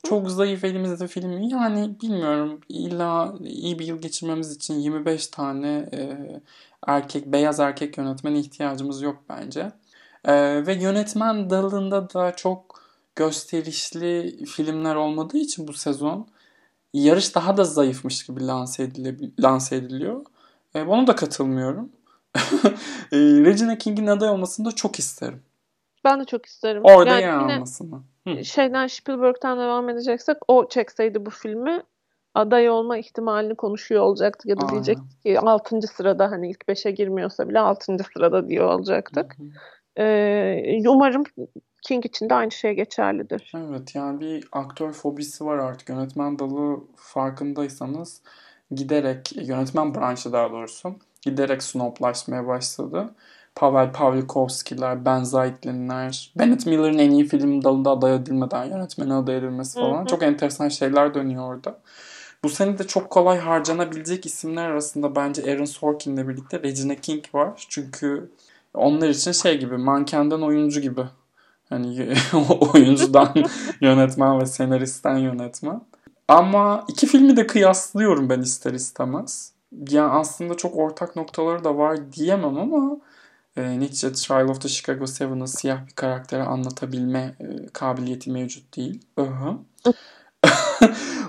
Çok 0.03 0.31
zayıf 0.31 0.65
elimizde 0.65 1.09
film. 1.09 1.43
Yani 1.43 2.01
bilmiyorum 2.03 2.61
illa 2.69 3.35
iyi 3.45 3.79
bir 3.79 3.87
yıl 3.87 3.99
geçirmemiz 3.99 4.57
için 4.57 4.75
25 4.75 5.27
tane 5.27 5.89
e, 5.93 6.19
erkek 6.87 7.27
beyaz 7.27 7.61
erkek 7.61 7.99
yönetmene 7.99 8.39
ihtiyacımız 8.39 9.03
yok 9.03 9.17
bence. 9.29 9.73
E, 10.25 10.33
ve 10.67 10.75
yönetmen 10.75 11.51
dalında 11.51 12.15
da 12.15 12.37
çok 12.37 12.83
gösterişli 13.17 14.45
filmler 14.45 14.95
olmadığı 14.95 15.39
için 15.39 15.69
bu 15.69 15.73
sezon 15.73 16.27
yarış 16.93 17.35
daha 17.35 17.57
da 17.57 17.65
zayıfmış 17.65 18.27
gibi 18.27 18.47
lanse, 18.47 18.83
edile, 18.83 19.17
lanse 19.41 19.77
ediliyor. 19.77 20.25
E, 20.75 20.83
ona 20.83 21.07
da 21.07 21.17
katılmıyorum. 21.17 21.89
e, 23.13 23.19
Regina 23.19 23.79
King'in 23.79 24.07
aday 24.07 24.29
olmasını 24.29 24.67
da 24.67 24.73
çok 24.73 24.99
isterim. 24.99 25.43
Ben 26.05 26.21
de 26.21 26.25
çok 26.25 26.47
isterim. 26.47 26.83
Orada 26.85 27.11
yani 27.11 27.23
yer 27.23 27.33
almasını. 27.33 28.03
Hı. 28.29 28.45
Şeyden 28.45 28.87
Spielberg'ten 28.87 29.59
devam 29.59 29.89
edeceksek 29.89 30.37
o 30.49 30.69
çekseydi 30.69 31.27
bu 31.27 31.31
filmi 31.31 31.83
aday 32.35 32.71
olma 32.71 32.99
ihtimalini 32.99 33.55
konuşuyor 33.55 34.03
olacaktı 34.03 34.49
ya 34.49 34.61
da 34.61 34.67
Aa. 34.67 34.69
diyecektik 34.69 35.23
ki 35.23 35.41
6. 35.41 35.83
sırada 35.83 36.31
hani 36.31 36.51
ilk 36.51 36.61
5'e 36.69 36.91
girmiyorsa 36.91 37.49
bile 37.49 37.61
6. 37.61 37.97
sırada 38.15 38.49
diyor 38.49 38.69
olacaktık. 38.69 39.37
Ee, 39.99 40.89
umarım 40.89 41.25
King 41.83 42.07
için 42.07 42.31
de 42.31 42.35
aynı 42.35 42.51
şey 42.51 42.75
geçerlidir. 42.75 43.53
Evet 43.57 43.95
yani 43.95 44.21
bir 44.21 44.49
aktör 44.53 44.93
fobisi 44.93 45.45
var 45.45 45.59
artık. 45.59 45.89
Yönetmen 45.89 46.39
dalı 46.39 46.81
farkındaysanız 46.97 48.23
giderek 48.71 49.33
yönetmen 49.37 49.95
branşı 49.95 50.33
daha 50.33 50.51
doğrusu 50.51 50.97
giderek 51.23 51.63
snoblaşmaya 51.63 52.47
başladı. 52.47 53.15
Pavel 53.55 53.93
Pavlikovski'ler, 53.93 55.05
Ben 55.05 55.23
Zeitlin'ler, 55.25 56.33
Bennett 56.39 56.67
Miller'ın 56.67 56.99
en 56.99 57.11
iyi 57.11 57.29
film 57.29 57.65
dalında 57.65 57.91
aday 57.91 58.15
edilmeden 58.15 58.65
yönetmene 58.65 59.15
aday 59.15 59.37
edilmesi 59.37 59.75
falan. 59.75 59.99
Hı 59.99 60.03
hı. 60.03 60.07
Çok 60.07 60.23
enteresan 60.23 60.69
şeyler 60.69 61.15
dönüyor 61.15 61.55
orada. 61.55 61.79
Bu 62.45 62.49
sene 62.49 62.79
de 62.79 62.87
çok 62.87 63.11
kolay 63.11 63.39
harcanabilecek 63.39 64.27
isimler 64.27 64.71
arasında 64.71 65.17
bence 65.17 65.53
Aaron 65.53 65.65
Sorkin'le 65.65 66.29
birlikte 66.29 66.63
Regina 66.63 66.95
King 66.95 67.25
var. 67.35 67.67
Çünkü 67.69 68.31
onlar 68.75 69.09
için 69.09 69.33
şey 69.33 69.59
gibi 69.59 69.77
mankenden 69.77 70.41
oyuncu 70.41 70.81
gibi. 70.81 71.03
Hani 71.69 72.15
oyuncudan 72.75 73.35
yönetmen 73.81 74.41
ve 74.41 74.47
senaristten 74.47 75.17
yönetmen. 75.17 75.81
Ama 76.29 76.85
iki 76.89 77.07
filmi 77.07 77.37
de 77.37 77.47
kıyaslıyorum 77.47 78.29
ben 78.29 78.41
ister 78.41 78.73
istemez. 78.73 79.53
Yani 79.89 80.13
aslında 80.13 80.55
çok 80.55 80.77
ortak 80.77 81.17
noktaları 81.17 81.65
da 81.65 81.79
var 81.79 82.13
diyemem 82.13 82.59
ama 82.59 82.97
e, 83.57 83.81
neticede 83.81 84.13
Trial 84.13 84.49
of 84.49 84.61
the 84.61 84.69
Chicago 84.69 85.07
Seven'ın 85.07 85.47
siyah 85.47 85.87
bir 85.87 85.93
karaktere 85.93 86.43
anlatabilme 86.43 87.35
e, 87.41 87.67
kabiliyeti 87.73 88.31
mevcut 88.31 88.77
değil. 88.77 89.01
Uh-huh. 89.17 89.59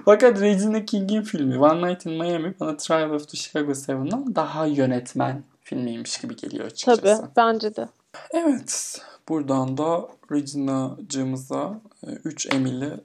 Fakat 0.06 0.42
Regina 0.42 0.86
King'in 0.86 1.22
filmi 1.22 1.58
One 1.58 1.90
Night 1.90 2.06
in 2.06 2.12
Miami 2.12 2.54
bana 2.60 2.78
Trial 2.78 3.10
of 3.10 3.30
the 3.30 3.38
Chicago 3.38 3.74
Seven'dan 3.74 4.36
daha 4.36 4.66
yönetmen 4.66 5.44
filmiymiş 5.62 6.18
gibi 6.18 6.36
geliyor 6.36 6.66
açıkçası. 6.66 7.02
Tabii 7.02 7.28
bence 7.38 7.76
de. 7.76 7.88
Evet. 8.32 9.02
Buradan 9.30 9.78
da 9.78 10.08
Regina'cığımıza 10.32 11.82
3 12.24 12.46
e, 12.46 12.56
Emily 12.56 12.86
e, 12.86 13.00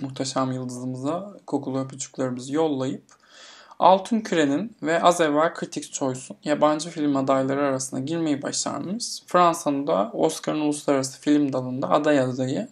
muhteşem 0.00 0.52
yıldızımıza 0.52 1.36
kokulu 1.46 1.80
öpücüklerimizi 1.80 2.54
yollayıp 2.54 3.17
Altın 3.78 4.20
Küre'nin 4.20 4.76
ve 4.82 5.02
az 5.02 5.20
evvel 5.20 5.54
Critics 5.60 5.90
Choice'un 5.90 6.36
yabancı 6.44 6.90
film 6.90 7.16
adayları 7.16 7.60
arasına 7.60 8.00
girmeyi 8.00 8.42
başarmış. 8.42 9.22
Fransa'nın 9.26 9.86
da 9.86 10.10
Oscar'ın 10.14 10.60
uluslararası 10.60 11.20
film 11.20 11.52
dalında 11.52 11.90
aday 11.90 12.20
adayı 12.20 12.68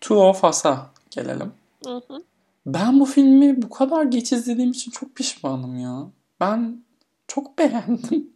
Two 0.00 0.14
of 0.14 0.44
Us'a 0.44 0.90
gelelim. 1.10 1.52
Hı 1.84 1.94
hı. 2.08 2.22
Ben 2.66 3.00
bu 3.00 3.04
filmi 3.04 3.62
bu 3.62 3.70
kadar 3.70 4.04
geç 4.04 4.32
izlediğim 4.32 4.70
için 4.70 4.90
çok 4.90 5.14
pişmanım 5.14 5.78
ya. 5.78 6.06
Ben 6.40 6.82
çok 7.28 7.58
beğendim. 7.58 8.32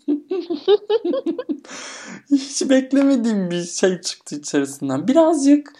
Hiç 2.30 2.70
beklemediğim 2.70 3.50
bir 3.50 3.64
şey 3.64 4.00
çıktı 4.00 4.36
içerisinden. 4.36 5.08
Birazcık 5.08 5.72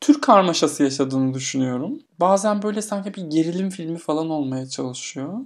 Türk 0.00 0.22
karmaşası 0.22 0.82
yaşadığını 0.82 1.34
düşünüyorum. 1.34 2.00
Bazen 2.20 2.62
böyle 2.62 2.82
sanki 2.82 3.14
bir 3.14 3.22
gerilim 3.22 3.70
filmi 3.70 3.98
falan 3.98 4.30
olmaya 4.30 4.68
çalışıyor. 4.68 5.38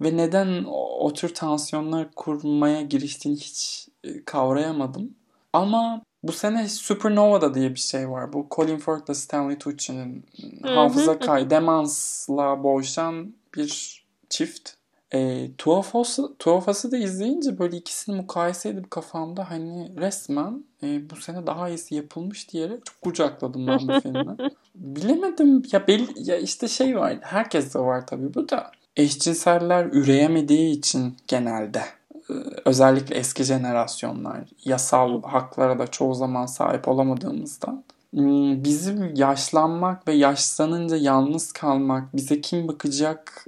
Ve 0.00 0.16
neden 0.16 0.64
o, 0.64 1.06
o 1.06 1.12
tür 1.12 1.34
tansiyonlar 1.34 2.10
kurmaya 2.16 2.82
giriştiğini 2.82 3.38
hiç 3.38 3.88
e, 4.04 4.24
kavrayamadım. 4.24 5.14
Ama 5.52 6.02
bu 6.22 6.32
sene 6.32 6.68
Supernova'da 6.68 7.54
diye 7.54 7.70
bir 7.70 7.80
şey 7.80 8.10
var. 8.10 8.32
Bu 8.32 8.46
Colin 8.50 8.78
Firth'la 8.78 9.14
Stanley 9.14 9.58
Tucci'nin 9.58 10.24
hafıza 10.62 11.18
kay, 11.18 11.50
demansla 11.50 12.62
boğuşan 12.62 13.34
bir 13.54 14.04
çift. 14.28 14.70
E, 15.14 15.50
Tuhafası, 15.58 16.36
Tuhafası 16.38 16.92
da 16.92 16.96
izleyince 16.96 17.58
böyle 17.58 17.76
ikisini 17.76 18.16
mukayese 18.16 18.68
edip 18.68 18.90
kafamda 18.90 19.50
hani 19.50 19.92
resmen 19.96 20.64
e, 20.82 21.10
bu 21.10 21.16
sene 21.16 21.46
daha 21.46 21.68
iyisi 21.68 21.94
yapılmış 21.94 22.52
diyerek 22.52 22.86
çok 22.86 23.02
kucakladım 23.02 23.66
ben 23.66 23.88
bu 23.88 24.00
filmi. 24.00 24.36
Bilemedim 24.74 25.62
ya 25.72 25.86
belli 25.86 26.30
ya 26.30 26.36
işte 26.36 26.68
şey 26.68 26.96
var 26.96 27.18
herkes 27.22 27.74
de 27.74 27.78
var 27.78 28.06
tabii 28.06 28.34
bu 28.34 28.48
da 28.48 28.70
eşcinseller 28.96 29.84
üreyemediği 29.84 30.78
için 30.78 31.16
genelde 31.28 31.82
e, 32.30 32.32
özellikle 32.64 33.14
eski 33.14 33.44
jenerasyonlar 33.44 34.40
yasal 34.64 35.22
haklara 35.22 35.78
da 35.78 35.86
çoğu 35.86 36.14
zaman 36.14 36.46
sahip 36.46 36.88
olamadığımızdan 36.88 37.84
hmm, 38.14 38.64
bizim 38.64 39.14
yaşlanmak 39.14 40.08
ve 40.08 40.12
yaşlanınca 40.12 40.96
yalnız 40.96 41.52
kalmak, 41.52 42.16
bize 42.16 42.40
kim 42.40 42.68
bakacak 42.68 43.46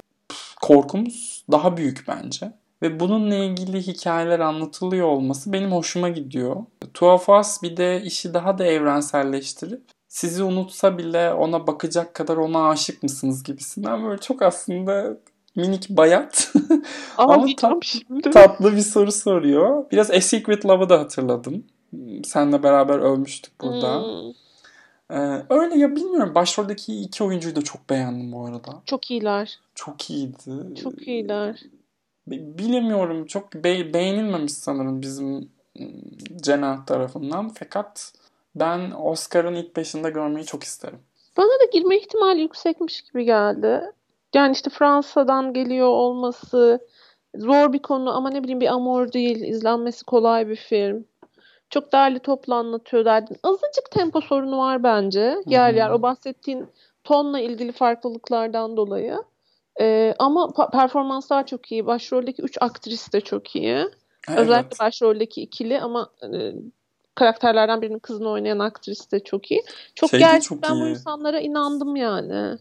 korkumuz 0.62 1.44
daha 1.50 1.76
büyük 1.76 2.04
bence. 2.08 2.52
Ve 2.82 3.00
bununla 3.00 3.34
ilgili 3.34 3.86
hikayeler 3.86 4.40
anlatılıyor 4.40 5.06
olması 5.06 5.52
benim 5.52 5.72
hoşuma 5.72 6.08
gidiyor. 6.08 6.56
Tuhafas 6.94 7.62
bir 7.62 7.76
de 7.76 8.02
işi 8.02 8.34
daha 8.34 8.58
da 8.58 8.64
evrenselleştirip 8.64 9.82
sizi 10.08 10.42
unutsa 10.42 10.98
bile 10.98 11.32
ona 11.32 11.66
bakacak 11.66 12.14
kadar 12.14 12.36
ona 12.36 12.68
aşık 12.68 13.02
mısınız 13.02 13.42
gibisinden 13.42 14.04
böyle 14.04 14.20
çok 14.20 14.42
aslında 14.42 15.16
minik 15.56 15.88
bayat 15.90 16.52
ama 17.16 17.46
tat, 17.56 17.82
tatlı 18.32 18.76
bir 18.76 18.80
soru 18.80 19.12
soruyor. 19.12 19.90
Biraz 19.90 20.10
A 20.10 20.20
Secret 20.20 20.66
Love'ı 20.66 20.88
da 20.88 21.00
hatırladım. 21.00 21.64
Seninle 22.24 22.62
beraber 22.62 22.98
ölmüştük 22.98 23.60
burada. 23.60 24.02
Hmm. 24.02 24.32
Ee, 25.10 25.42
öyle 25.50 25.78
ya 25.78 25.96
bilmiyorum. 25.96 26.34
Başroldeki 26.34 27.00
iki 27.00 27.24
oyuncuyu 27.24 27.56
da 27.56 27.62
çok 27.62 27.90
beğendim 27.90 28.32
bu 28.32 28.46
arada. 28.46 28.82
Çok 28.84 29.10
iyiler. 29.10 29.60
Çok 29.74 30.10
iyiydi. 30.10 30.74
Çok 30.82 31.08
iyiler. 31.08 31.62
Bilemiyorum. 32.26 33.26
Çok 33.26 33.54
be- 33.54 33.94
beğenilmemiş 33.94 34.52
sanırım 34.52 35.02
bizim 35.02 35.50
Cenah 36.42 36.86
tarafından. 36.86 37.48
Fakat 37.48 38.12
ben 38.54 38.90
Oscar'ın 38.90 39.54
ilk 39.54 39.76
beşinde 39.76 40.10
görmeyi 40.10 40.46
çok 40.46 40.64
isterim. 40.64 40.98
Bana 41.36 41.46
da 41.46 41.64
girme 41.72 41.96
ihtimali 41.96 42.40
yüksekmiş 42.40 43.02
gibi 43.02 43.24
geldi. 43.24 43.80
Yani 44.34 44.52
işte 44.52 44.70
Fransa'dan 44.70 45.52
geliyor 45.52 45.88
olması 45.88 46.86
zor 47.36 47.72
bir 47.72 47.78
konu 47.78 48.16
ama 48.16 48.30
ne 48.30 48.42
bileyim 48.42 48.60
bir 48.60 48.72
amor 48.72 49.12
değil. 49.12 49.40
izlenmesi 49.42 50.04
kolay 50.04 50.48
bir 50.48 50.56
film. 50.56 51.04
Çok 51.70 51.92
değerli 51.92 52.18
toplu 52.18 52.54
anlatıyor 52.54 53.04
derdin. 53.04 53.36
Azıcık 53.42 53.90
tempo 53.90 54.20
sorunu 54.20 54.58
var 54.58 54.82
bence. 54.82 55.36
Yer 55.46 55.74
yer 55.74 55.90
o 55.90 56.02
bahsettiğin 56.02 56.66
tonla 57.04 57.40
ilgili 57.40 57.72
farklılıklardan 57.72 58.76
dolayı. 58.76 59.24
Ee, 59.80 60.14
ama 60.18 60.52
performanslar 60.72 61.46
çok 61.46 61.72
iyi. 61.72 61.86
Başroldeki 61.86 62.42
üç 62.42 62.58
aktris 62.60 63.12
de 63.12 63.20
çok 63.20 63.56
iyi. 63.56 63.74
Evet. 64.28 64.38
Özellikle 64.38 64.78
başroldeki 64.78 65.42
ikili 65.42 65.80
ama 65.80 66.10
e, 66.22 66.52
karakterlerden 67.14 67.82
birinin 67.82 67.98
kızını 67.98 68.28
oynayan 68.30 68.58
aktris 68.58 69.12
de 69.12 69.20
çok 69.20 69.50
iyi. 69.50 69.62
Çok 69.94 70.10
şey 70.10 70.20
gerçekten 70.20 70.68
çok 70.68 70.76
iyi. 70.76 70.82
bu 70.82 70.88
insanlara 70.88 71.40
inandım 71.40 71.96
yani. 71.96 72.58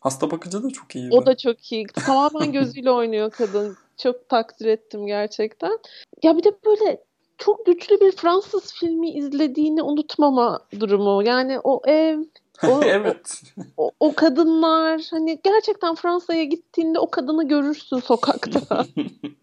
Hasta 0.00 0.30
bakıcı 0.30 0.62
da 0.62 0.70
çok 0.70 0.96
iyi. 0.96 1.10
O 1.12 1.26
da 1.26 1.36
çok 1.36 1.72
iyi. 1.72 1.86
Tamamen 1.86 2.52
gözüyle 2.58 2.90
oynuyor 2.90 3.30
kadın. 3.30 3.76
Çok 3.98 4.28
takdir 4.28 4.66
ettim 4.66 5.06
gerçekten. 5.06 5.78
Ya 6.22 6.36
bir 6.36 6.44
de 6.44 6.52
böyle 6.66 7.04
çok 7.38 7.66
güçlü 7.66 8.00
bir 8.00 8.12
Fransız 8.12 8.72
filmi 8.72 9.10
izlediğini 9.10 9.82
unutmama 9.82 10.60
durumu. 10.80 11.22
Yani 11.22 11.60
o 11.64 11.82
ev, 11.86 12.18
O, 12.68 12.80
evet. 12.84 13.42
o, 13.76 13.90
o 14.00 14.14
kadınlar 14.14 15.08
hani 15.10 15.40
gerçekten 15.44 15.94
Fransa'ya 15.94 16.44
gittiğinde 16.44 16.98
o 16.98 17.10
kadını 17.10 17.48
görürsün 17.48 17.98
sokakta. 17.98 18.84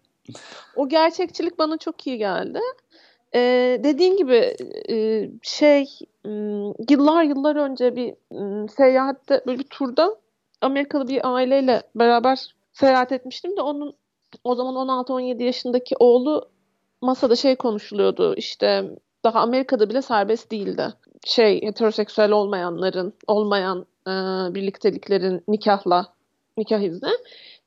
o 0.76 0.88
gerçekçilik 0.88 1.58
bana 1.58 1.76
çok 1.78 2.06
iyi 2.06 2.18
geldi. 2.18 2.60
Ee, 3.34 3.80
dediğin 3.84 4.16
gibi 4.16 4.56
e, 4.90 5.28
şey 5.42 5.86
yıllar 6.90 7.22
yıllar 7.22 7.56
önce 7.56 7.96
bir 7.96 8.14
seyahatte 8.68 9.42
böyle 9.46 9.58
bir 9.58 9.68
turda 9.70 10.16
Amerikalı 10.60 11.08
bir 11.08 11.34
aileyle 11.34 11.82
beraber 11.94 12.54
seyahat 12.72 13.12
etmiştim 13.12 13.56
de 13.56 13.60
onun 13.60 13.96
o 14.44 14.54
zaman 14.54 14.74
16-17 14.74 15.42
yaşındaki 15.42 15.94
oğlu 15.98 16.50
masada 17.02 17.36
şey 17.36 17.56
konuşuluyordu 17.56 18.34
işte 18.36 18.90
daha 19.24 19.40
Amerika'da 19.40 19.90
bile 19.90 20.02
serbest 20.02 20.50
değildi. 20.50 20.86
Şey 21.26 21.62
heteroseksüel 21.62 22.30
olmayanların, 22.30 23.14
olmayan 23.26 23.86
e, 24.06 24.10
birlikteliklerin 24.54 25.44
nikahla, 25.48 26.06
nikah 26.56 26.80
izni. 26.80 27.10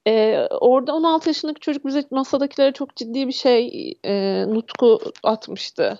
E, 0.07 0.47
orada 0.61 0.93
16 0.93 1.29
yaşındaki 1.29 1.59
çocuk 1.59 1.85
bize 1.85 2.03
masadakilere 2.11 2.71
çok 2.71 2.95
ciddi 2.95 3.27
bir 3.27 3.33
şey 3.33 3.93
e, 4.05 4.43
nutku 4.47 4.99
atmıştı. 5.23 5.99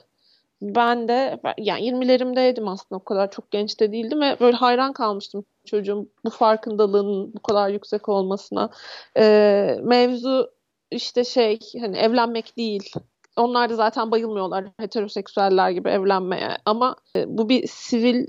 Ben 0.61 1.07
de 1.07 1.39
yani 1.57 1.81
20'lerimdeydim 1.81 2.69
aslında 2.69 2.99
o 2.99 3.03
kadar 3.03 3.31
çok 3.31 3.51
genç 3.51 3.79
de 3.79 3.91
değildim 3.91 4.21
ve 4.21 4.37
böyle 4.39 4.57
hayran 4.57 4.93
kalmıştım 4.93 5.45
çocuğun 5.65 6.09
bu 6.25 6.29
farkındalığının 6.29 7.33
bu 7.33 7.39
kadar 7.39 7.69
yüksek 7.69 8.09
olmasına. 8.09 8.69
E, 9.17 9.77
mevzu 9.83 10.51
işte 10.91 11.23
şey 11.23 11.59
hani 11.81 11.97
evlenmek 11.97 12.57
değil 12.57 12.93
onlar 13.35 13.69
da 13.69 13.75
zaten 13.75 14.11
bayılmıyorlar 14.11 14.65
heteroseksüeller 14.77 15.69
gibi 15.69 15.89
evlenmeye. 15.89 16.57
Ama 16.65 16.95
e, 17.15 17.37
bu 17.37 17.49
bir 17.49 17.67
sivil 17.67 18.27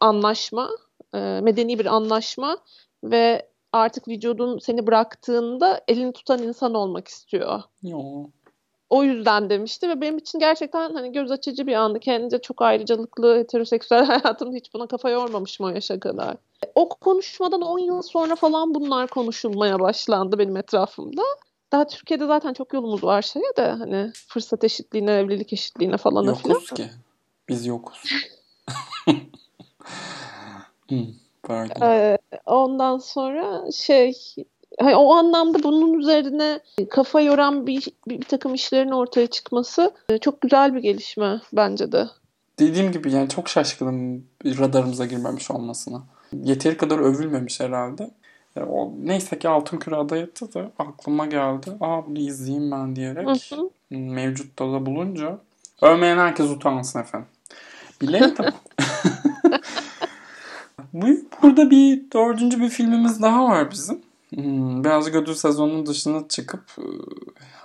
anlaşma, 0.00 0.70
e, 1.14 1.40
medeni 1.42 1.78
bir 1.78 1.86
anlaşma 1.86 2.58
ve 3.04 3.48
artık 3.72 4.08
vücudun 4.08 4.58
seni 4.58 4.86
bıraktığında 4.86 5.80
elini 5.88 6.12
tutan 6.12 6.42
insan 6.42 6.74
olmak 6.74 7.08
istiyor. 7.08 7.62
Yo. 7.82 8.24
O 8.94 9.04
yüzden 9.04 9.50
demişti 9.50 9.88
ve 9.88 10.00
benim 10.00 10.18
için 10.18 10.38
gerçekten 10.38 10.94
hani 10.94 11.12
göz 11.12 11.30
açıcı 11.30 11.66
bir 11.66 11.74
andı. 11.74 12.00
Kendince 12.00 12.38
çok 12.38 12.62
ayrıcalıklı 12.62 13.38
heteroseksüel 13.38 14.04
hayatımda 14.06 14.56
hiç 14.56 14.74
buna 14.74 14.86
kafa 14.86 15.10
yormamışım 15.10 15.66
o 15.66 15.68
yaşa 15.68 16.00
kadar. 16.00 16.36
O 16.74 16.88
konuşmadan 16.88 17.62
10 17.62 17.78
yıl 17.78 18.02
sonra 18.02 18.36
falan 18.36 18.74
bunlar 18.74 19.06
konuşulmaya 19.06 19.80
başlandı 19.80 20.38
benim 20.38 20.56
etrafımda 20.56 21.22
daha 21.72 21.86
Türkiye'de 21.86 22.26
zaten 22.26 22.52
çok 22.52 22.72
yolumuz 22.72 23.04
var 23.04 23.22
şeye 23.22 23.56
de 23.56 23.70
hani 23.70 24.12
fırsat 24.28 24.64
eşitliğine, 24.64 25.12
evlilik 25.12 25.52
eşitliğine 25.52 25.96
falan 25.96 26.24
Yokuz 26.24 26.42
falan. 26.42 26.58
ki. 26.58 26.90
Biz 27.48 27.66
yokuz. 27.66 28.02
Pardon. 31.42 31.86
Ee, 31.86 32.18
ondan 32.46 32.98
sonra 32.98 33.72
şey 33.72 34.14
hani 34.80 34.96
o 34.96 35.14
anlamda 35.14 35.62
bunun 35.62 35.92
üzerine 35.92 36.60
kafa 36.90 37.20
yoran 37.20 37.66
bir, 37.66 37.86
bir, 38.08 38.20
bir 38.20 38.26
takım 38.26 38.54
işlerin 38.54 38.90
ortaya 38.90 39.26
çıkması 39.26 39.94
e, 40.08 40.18
çok 40.18 40.40
güzel 40.40 40.74
bir 40.74 40.80
gelişme 40.80 41.40
bence 41.52 41.92
de. 41.92 42.08
Dediğim 42.58 42.92
gibi 42.92 43.12
yani 43.12 43.28
çok 43.28 43.48
şaşkınım 43.48 44.24
radarımıza 44.44 45.06
girmemiş 45.06 45.50
olmasına. 45.50 46.02
Yeteri 46.32 46.76
kadar 46.76 46.98
övülmemiş 46.98 47.60
herhalde. 47.60 48.10
Yani 48.56 48.70
o, 48.70 48.92
neyse 49.02 49.38
ki 49.38 49.48
Altın 49.48 49.78
Küre 49.78 49.96
adayıttı 49.96 50.54
da 50.54 50.70
aklıma 50.78 51.26
geldi. 51.26 51.70
Aa 51.80 52.06
bunu 52.06 52.18
izleyeyim 52.18 52.70
ben 52.70 52.96
diyerek 52.96 53.28
hı 53.28 53.56
hı. 53.56 53.70
mevcut 53.90 54.58
da 54.58 54.86
bulunca 54.86 55.38
övmeyen 55.82 56.18
herkes 56.18 56.50
utansın 56.50 57.00
efendim. 57.00 57.28
Bileydim. 58.00 58.44
Bu, 60.92 61.06
burada 61.42 61.70
bir 61.70 62.02
dördüncü 62.12 62.60
bir 62.60 62.68
filmimiz 62.68 63.22
daha 63.22 63.44
var 63.44 63.70
bizim. 63.70 64.03
Hmm, 64.34 64.84
Birazcık 64.84 65.14
ödül 65.14 65.34
sezonunun 65.34 65.86
dışına 65.86 66.28
çıkıp 66.28 66.64
e, 66.78 66.86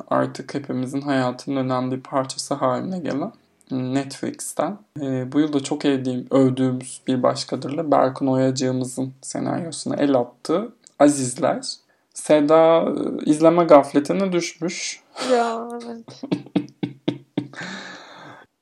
artık 0.07 0.53
hepimizin 0.53 1.01
hayatının 1.01 1.55
önemli 1.55 1.95
bir 1.97 2.01
parçası 2.03 2.53
haline 2.53 2.99
gelen 2.99 3.31
Netflix'ten. 3.71 4.77
E, 5.01 5.31
bu 5.31 5.39
yılda 5.39 5.59
çok 5.59 5.85
evdiğim, 5.85 6.27
övdüğümüz 6.31 7.01
bir 7.07 7.23
başkadırla 7.23 7.91
Berkun 7.91 8.27
Oyacığımızın 8.27 9.13
senaryosuna 9.21 9.95
el 9.95 10.15
attığı 10.15 10.73
Azizler. 10.99 11.65
Seda 12.13 12.81
e, 12.81 13.25
izleme 13.25 13.63
gafletine 13.63 14.31
düşmüş. 14.31 15.03
Ya 15.31 15.67
evet. 15.73 16.21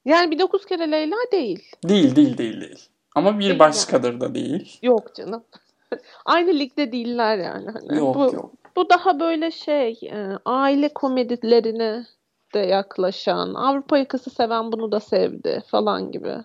yani 0.05 0.31
bir 0.31 0.39
dokuz 0.39 0.65
kere 0.65 0.91
Leyla 0.91 1.17
değil. 1.31 1.71
Değil 1.83 2.15
değil 2.15 2.37
değil 2.37 2.61
değil. 2.61 2.89
Ama 3.15 3.39
bir 3.39 3.45
değil 3.45 3.59
başkadır 3.59 4.11
yani. 4.11 4.21
da 4.21 4.35
değil. 4.35 4.79
Yok 4.81 5.15
canım. 5.15 5.43
Aynı 6.25 6.59
ligde 6.59 6.91
değiller 6.91 7.37
yani. 7.37 7.71
Hani 7.71 7.97
yok 7.97 8.15
bu, 8.15 8.19
yok. 8.19 8.51
Bu 8.75 8.89
daha 8.89 9.19
böyle 9.19 9.51
şey 9.51 9.99
e, 10.03 10.37
aile 10.45 10.89
komedilerine 10.93 12.05
de 12.53 12.59
yaklaşan, 12.59 13.53
Avrupa 13.53 13.97
yakası 13.97 14.29
seven 14.29 14.71
bunu 14.71 14.91
da 14.91 14.99
sevdi 14.99 15.63
falan 15.67 16.11
gibi. 16.11 16.35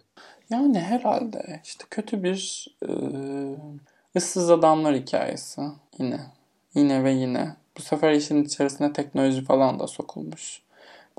Yani 0.51 0.81
herhalde 0.81 1.61
işte 1.65 1.85
kötü 1.91 2.23
bir 2.23 2.69
e, 2.83 2.91
ıssız 4.17 4.51
adamlar 4.51 4.95
hikayesi. 4.95 5.63
Yine. 5.99 6.21
Yine 6.75 7.05
ve 7.05 7.13
yine. 7.13 7.57
Bu 7.79 7.83
sefer 7.83 8.13
işin 8.13 8.45
içerisine 8.45 8.93
teknoloji 8.93 9.45
falan 9.45 9.79
da 9.79 9.87
sokulmuş. 9.87 10.63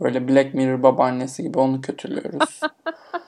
Böyle 0.01 0.27
Black 0.27 0.53
Mirror 0.53 0.83
babaannesi 0.83 1.43
gibi 1.43 1.59
onu 1.59 1.81
kötülüyoruz. 1.81 2.59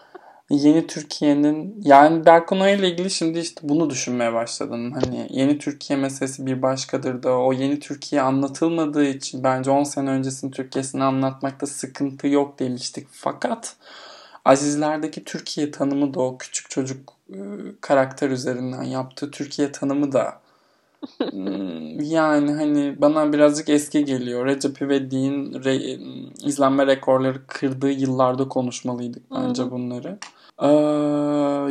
yeni 0.49 0.87
Türkiye'nin 0.87 1.81
yani 1.83 2.25
Berkun 2.25 2.57
ile 2.57 2.89
ilgili 2.89 3.09
şimdi 3.09 3.39
işte 3.39 3.69
bunu 3.69 3.89
düşünmeye 3.89 4.33
başladım. 4.33 4.91
Hani 4.91 5.27
yeni 5.29 5.57
Türkiye 5.57 5.99
meselesi 5.99 6.45
bir 6.45 6.61
başkadır 6.61 7.23
da 7.23 7.37
o 7.37 7.53
yeni 7.53 7.79
Türkiye 7.79 8.21
anlatılmadığı 8.21 9.05
için 9.05 9.43
bence 9.43 9.71
10 9.71 9.83
sene 9.83 10.09
öncesinin 10.09 10.51
Türkiye'sini 10.51 11.03
anlatmakta 11.03 11.67
sıkıntı 11.67 12.27
yok 12.27 12.59
demiştik. 12.59 13.07
Fakat 13.11 13.75
Azizler'deki 14.45 15.23
Türkiye 15.23 15.71
tanımı 15.71 16.13
da 16.13 16.21
o 16.21 16.37
küçük 16.37 16.69
çocuk 16.69 17.13
e, 17.29 17.39
karakter 17.81 18.29
üzerinden 18.29 18.83
yaptığı 18.83 19.31
Türkiye 19.31 19.71
tanımı 19.71 20.11
da 20.11 20.41
hmm, 21.31 22.01
yani 22.01 22.51
hani 22.51 23.01
bana 23.01 23.33
birazcık 23.33 23.69
eski 23.69 24.05
geliyor. 24.05 24.45
Recep 24.45 24.81
İvedik'in 24.81 25.63
re, 25.63 25.75
izlenme 26.47 26.87
rekorları 26.87 27.47
kırdığı 27.47 27.91
yıllarda 27.91 28.47
konuşmalıydık 28.47 29.31
bence 29.31 29.71
bunları. 29.71 30.19
Ee, 30.61 30.67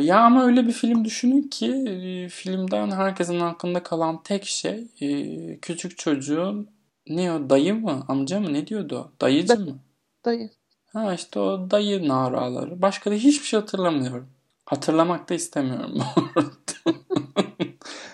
ya 0.03 0.19
ama 0.19 0.45
öyle 0.45 0.67
bir 0.67 0.71
film 0.71 1.05
düşünün 1.05 1.41
ki 1.41 1.71
e, 1.87 2.29
filmden 2.29 2.91
herkesin 2.91 3.39
aklında 3.39 3.83
kalan 3.83 4.23
tek 4.23 4.45
şey 4.45 4.87
e, 5.01 5.59
küçük 5.59 5.97
çocuğun 5.97 6.69
ne 7.09 7.31
o 7.33 7.49
dayı 7.49 7.75
mı 7.75 8.03
amca 8.07 8.39
mı 8.39 8.53
ne 8.53 8.67
diyordu 8.67 9.11
dayıcı 9.21 9.47
da- 9.47 9.55
mı? 9.71 9.79
Dayı. 10.25 10.49
Ha 10.93 11.13
işte 11.13 11.39
o 11.39 11.71
dayı 11.71 12.07
naraları. 12.07 12.81
Başka 12.81 13.11
da 13.11 13.15
hiçbir 13.15 13.45
şey 13.45 13.59
hatırlamıyorum. 13.59 14.29
Hatırlamak 14.65 15.29
da 15.29 15.33
istemiyorum 15.33 15.97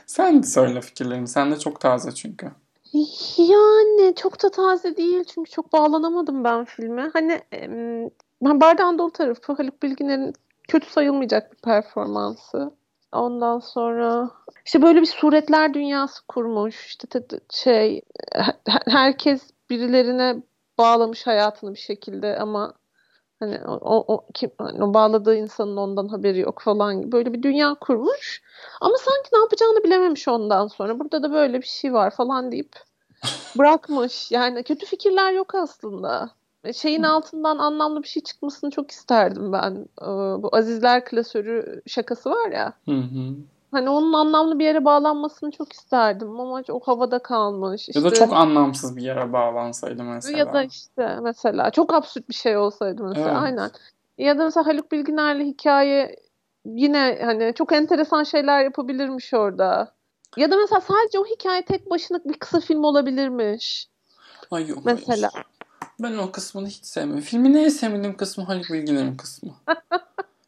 Sen 0.06 0.42
söyle 0.42 0.82
fikirlerini. 0.82 1.28
Sen 1.28 1.52
de 1.52 1.60
çok 1.60 1.82
taze 1.82 2.12
çünkü. 2.12 2.52
Yani 3.38 4.16
çok 4.16 4.44
da 4.44 4.52
taze 4.52 4.98
değil 4.98 5.24
çünkü 5.24 5.52
çok 5.52 5.74
bağlanamadım 5.74 6.44
ben 6.44 6.66
filme. 6.66 7.10
Hani 7.14 7.42
ben 8.42 8.62
bardağın 8.62 8.98
dolu 9.00 9.12
tarafı 9.12 9.54
Haluk 9.54 9.84
Bilginer'in 9.84 10.34
kötü 10.72 10.90
sayılmayacak 10.90 11.52
bir 11.52 11.58
performansı. 11.58 12.72
Ondan 13.12 13.60
sonra 13.60 14.32
işte 14.66 14.82
böyle 14.82 15.02
bir 15.02 15.06
suretler 15.06 15.74
dünyası 15.74 16.28
kurmuş. 16.28 16.86
İşte 16.86 17.22
şey 17.50 18.02
herkes 18.88 19.42
birilerine 19.70 20.36
bağlamış 20.78 21.28
hayatını 21.28 21.74
bir 21.74 21.80
şekilde 21.80 22.38
ama 22.40 22.74
hani 23.40 23.60
o, 23.68 24.16
o 24.16 24.26
kim 24.34 24.52
hani 24.58 24.84
o 24.84 24.94
bağladığı 24.94 25.36
insanın 25.36 25.78
ondan 25.78 26.08
haberi 26.08 26.40
yok 26.40 26.62
falan 26.62 27.02
gibi 27.02 27.12
böyle 27.12 27.34
bir 27.34 27.44
dünya 27.44 27.76
kurmuş. 27.82 28.42
Ama 28.82 28.98
sanki 28.98 29.30
ne 29.34 29.40
yapacağını 29.40 29.84
bilememiş 29.84 30.28
ondan 30.28 30.68
sonra. 30.68 31.00
Burada 31.00 31.24
da 31.24 31.32
böyle 31.32 31.62
bir 31.62 31.68
şey 31.68 31.94
var 31.94 32.12
falan 32.12 32.52
deyip 32.52 32.76
bırakmış. 33.58 34.32
Yani 34.32 34.64
kötü 34.64 34.86
fikirler 34.86 35.32
yok 35.32 35.56
aslında. 35.56 36.30
Şeyin 36.76 37.04
altından 37.04 37.58
anlamlı 37.58 38.04
bir 38.04 38.08
şey 38.08 38.24
çıkmasını 38.24 38.72
çok 38.72 38.92
isterdim 38.92 39.52
ben. 39.52 39.86
Ee, 40.02 40.06
bu 40.44 40.50
Azizler 40.56 41.06
klasörü 41.06 41.82
şakası 41.88 42.30
var 42.30 42.52
ya. 42.52 42.74
Hı 42.86 42.92
hı. 42.92 43.36
Hani 43.72 43.90
onun 43.90 44.14
anlamlı 44.14 44.60
bir 44.60 44.66
yere 44.66 44.86
bağlanmasını 44.86 45.52
çok 45.52 45.74
isterdim 45.74 46.40
ama 46.40 46.64
o 46.70 46.80
havada 46.80 47.20
kalmış. 47.20 47.90
İşte, 47.90 48.00
ya 48.00 48.06
da 48.06 48.16
çok 48.16 48.34
anlamsız 48.34 48.98
bir 48.98 49.02
yere 49.02 49.34
bağlansaydı 49.34 50.04
mesela. 50.04 50.38
Ya 50.38 50.54
da 50.54 50.64
işte 50.64 51.18
mesela 51.22 51.72
çok 51.72 51.94
absürt 51.94 52.30
bir 52.30 52.34
şey 52.34 52.58
olsaydı 52.58 53.04
mesela 53.04 53.30
evet. 53.30 53.42
aynen. 53.42 53.72
Ya 54.18 54.38
da 54.38 54.44
mesela 54.44 54.68
Haluk 54.68 54.92
Bilginer'le 54.92 55.44
hikaye 55.44 56.16
yine 56.66 57.20
hani 57.24 57.54
çok 57.56 57.74
enteresan 57.74 58.24
şeyler 58.24 58.64
yapabilirmiş 58.64 59.34
orada. 59.34 59.94
Ya 60.38 60.52
da 60.52 60.58
mesela 60.58 60.82
sadece 60.82 61.20
o 61.20 61.26
hikaye 61.26 61.62
tek 61.62 61.90
başına 61.90 62.20
bir 62.26 62.34
kısa 62.34 62.60
film 62.60 62.84
olabilirmiş. 62.84 63.88
Ay 64.52 64.68
yok. 64.68 64.80
Mesela. 64.86 65.30
Ben 66.04 66.18
o 66.18 66.32
kısmını 66.32 66.68
hiç 66.68 66.86
sevmiyorum. 66.86 67.24
Filmin 67.24 67.54
en 67.54 67.70
sevmediğim 67.70 68.18
kısmı 68.18 68.44
Haluk 68.44 68.66
Bilginer'in 68.74 69.18
kısmı. 69.18 69.52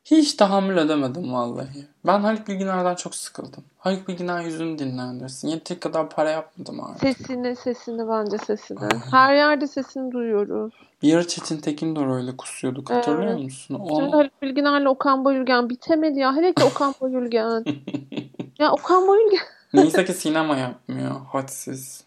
Hiç 0.06 0.34
tahammül 0.34 0.78
edemedim 0.78 1.34
vallahi. 1.34 1.88
Ben 2.06 2.20
Haluk 2.20 2.48
Bilginer'den 2.48 2.96
çok 2.96 3.16
sıkıldım. 3.16 3.64
Haluk 3.78 4.08
Bilginer 4.08 4.42
yüzünü 4.42 4.80
dinlendirsin. 4.80 5.48
Yeteri 5.48 5.80
kadar 5.80 6.10
para 6.10 6.30
yapmadım 6.30 6.84
artık. 6.84 7.00
Sesini, 7.00 7.56
sesini 7.56 8.08
bence 8.10 8.38
sesini. 8.38 8.80
Her 9.12 9.36
yerde 9.36 9.68
sesini 9.68 10.12
duyuyoruz. 10.12 10.74
Bir 11.02 11.16
ara 11.16 11.28
Çetin 11.28 11.58
Tekin 11.58 12.12
öyle 12.12 12.38
kusuyorduk. 12.38 12.90
Hatırlıyor 12.90 13.32
Evet. 13.32 13.44
musun? 13.44 13.76
O... 13.80 14.12
Haluk 14.14 14.42
Bilginer'le 14.42 14.86
Okan 14.88 15.26
Bayülgen 15.26 15.70
bitemedi 15.70 16.20
ya. 16.20 16.36
Hele 16.36 16.54
ki 16.54 16.64
Okan 16.64 16.94
Bayülgen. 17.02 17.66
ya 18.60 18.72
Okan 18.72 19.08
Bayülgen 19.08 19.40
Neyse 19.74 20.06
ki 20.06 20.14
sinema 20.14 20.58
yapmıyor. 20.58 21.12
Hadsiz. 21.32 22.04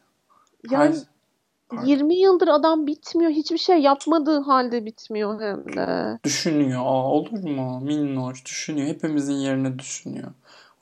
yani 0.71 0.95
Hay- 0.95 1.16
Pardon. 1.69 1.85
20 1.87 2.15
yıldır 2.15 2.49
adam 2.49 2.87
bitmiyor. 2.87 3.31
Hiçbir 3.31 3.59
şey 3.59 3.79
yapmadığı 3.79 4.41
halde 4.41 4.85
bitmiyor 4.85 5.41
hem 5.41 5.77
de. 5.77 6.19
Düşünüyor. 6.25 6.81
Aa, 6.81 7.11
olur 7.11 7.43
mu? 7.43 7.81
Minnoş 7.81 8.45
düşünüyor. 8.45 8.89
Hepimizin 8.89 9.35
yerine 9.35 9.79
düşünüyor. 9.79 10.29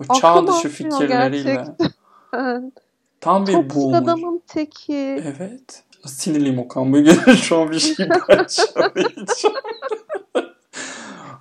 O 0.01 0.05
Aklım 0.09 0.21
çağ 0.21 0.47
dışı 0.47 0.69
fikirleriyle. 0.69 1.65
Tam 3.21 3.47
bir 3.47 3.75
boomer. 3.75 3.99
adamın 3.99 4.43
teki. 4.47 5.23
Evet. 5.25 5.85
Sinirliyim 6.07 6.59
Okan 6.59 6.95
Bey'e 6.95 7.37
şu 7.37 7.59
an 7.59 7.71
bir 7.71 7.79
şey 7.79 8.09
parçalayacağım. 8.09 9.55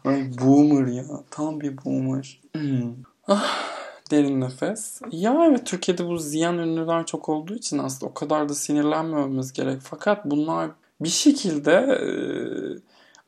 Ay 0.06 0.32
boomer 0.42 0.88
ya. 0.88 1.04
Tam 1.32 1.62
bir 1.62 1.86
boomer. 1.86 2.42
Hmm. 2.56 2.94
Ah, 3.28 3.68
derin 4.12 4.42
nefes. 4.42 5.02
Ya 5.12 5.46
evet 5.50 5.66
Türkiye'de 5.66 6.08
bu 6.08 6.18
ziyan 6.18 6.58
ünlüler 6.58 7.06
çok 7.06 7.30
olduğu 7.30 7.56
için 7.56 7.78
aslında 7.78 8.12
o 8.12 8.14
kadar 8.14 8.50
da 8.50 8.54
sinirlenmememiz 8.54 9.54
gerek. 9.54 9.82
Fakat 9.82 10.26
bunlar 10.26 10.70
bir 11.02 11.10
şekilde 11.10 11.72
e, 11.72 12.10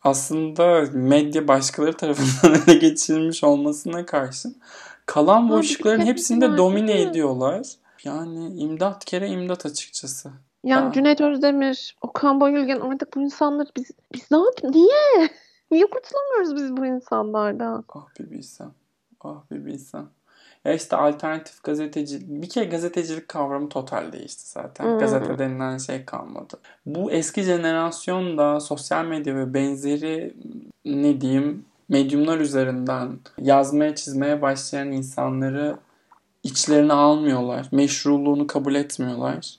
aslında 0.03 0.85
medya 0.93 1.47
başkaları 1.47 1.97
tarafından 1.97 2.61
ele 2.67 2.77
geçirilmiş 2.77 3.43
olmasına 3.43 4.05
karşın 4.05 4.55
kalan 5.05 5.49
boşlukların 5.49 5.99
kere 5.99 6.09
hepsini 6.09 6.41
de 6.41 6.49
var, 6.49 6.57
domine 6.57 7.01
ediyorlar. 7.01 7.67
Yani 8.03 8.59
imdat 8.59 9.05
kere 9.05 9.27
imdat 9.29 9.65
açıkçası. 9.65 10.31
Yani 10.63 10.87
Aa. 10.87 10.91
Cüneyt 10.91 11.21
Özdemir, 11.21 11.95
Okan 12.01 12.41
Bayülgen 12.41 12.79
artık 12.79 13.15
bu 13.15 13.21
insanları 13.21 13.69
biz 13.77 13.91
biz 14.13 14.31
ne 14.31 14.37
yapıyoruz? 14.37 14.75
Niye? 14.75 15.29
Niye 15.71 15.85
kurtulamıyoruz 15.85 16.55
biz 16.55 16.77
bu 16.77 16.85
insanlardan? 16.85 17.83
Ah 17.89 18.07
bir 18.19 18.31
bilsem. 18.31 18.71
Ah 19.21 19.41
bir 19.51 19.65
bilsem. 19.65 20.09
Ya 20.65 20.73
işte 20.73 20.95
alternatif 20.95 21.63
gazeteci 21.63 22.19
bir 22.41 22.49
kere 22.49 22.65
gazetecilik 22.65 23.27
kavramı 23.27 23.69
total 23.69 24.11
değişti 24.11 24.49
zaten. 24.49 24.85
Hmm. 24.85 24.99
Gazete 24.99 25.39
denilen 25.39 25.77
şey 25.77 26.05
kalmadı. 26.05 26.59
Bu 26.85 27.11
eski 27.11 27.43
jenerasyon 27.43 28.37
da 28.37 28.59
sosyal 28.59 29.05
medya 29.05 29.35
ve 29.35 29.53
benzeri 29.53 30.33
ne 30.85 31.21
diyeyim 31.21 31.65
medyumlar 31.89 32.39
üzerinden 32.39 33.19
yazmaya 33.41 33.95
çizmeye 33.95 34.41
başlayan 34.41 34.91
insanları 34.91 35.77
içlerine 36.43 36.93
almıyorlar. 36.93 37.67
Meşruluğunu 37.71 38.47
kabul 38.47 38.75
etmiyorlar. 38.75 39.55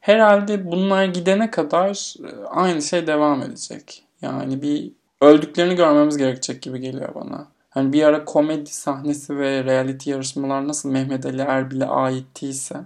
Herhalde 0.00 0.70
bunlar 0.72 1.04
gidene 1.04 1.50
kadar 1.50 2.14
e, 2.24 2.46
aynı 2.46 2.82
şey 2.82 3.06
devam 3.06 3.42
edecek. 3.42 4.04
Yani 4.22 4.62
bir 4.62 4.92
öldüklerini 5.20 5.74
görmemiz 5.74 6.16
gerekecek 6.16 6.62
gibi 6.62 6.80
geliyor 6.80 7.14
bana. 7.14 7.46
Hani 7.78 7.92
bir 7.92 8.02
ara 8.02 8.24
komedi 8.24 8.70
sahnesi 8.70 9.38
ve 9.38 9.64
reality 9.64 10.10
yarışmalar 10.10 10.68
nasıl 10.68 10.90
Mehmet 10.90 11.26
Ali 11.26 11.42
Erbil'e 11.42 11.86
aittiyse 11.86 12.76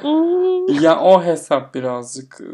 Hmm. 0.00 0.82
ya 0.82 1.00
o 1.00 1.24
hesap 1.24 1.74
birazcık 1.74 2.40
e, 2.40 2.48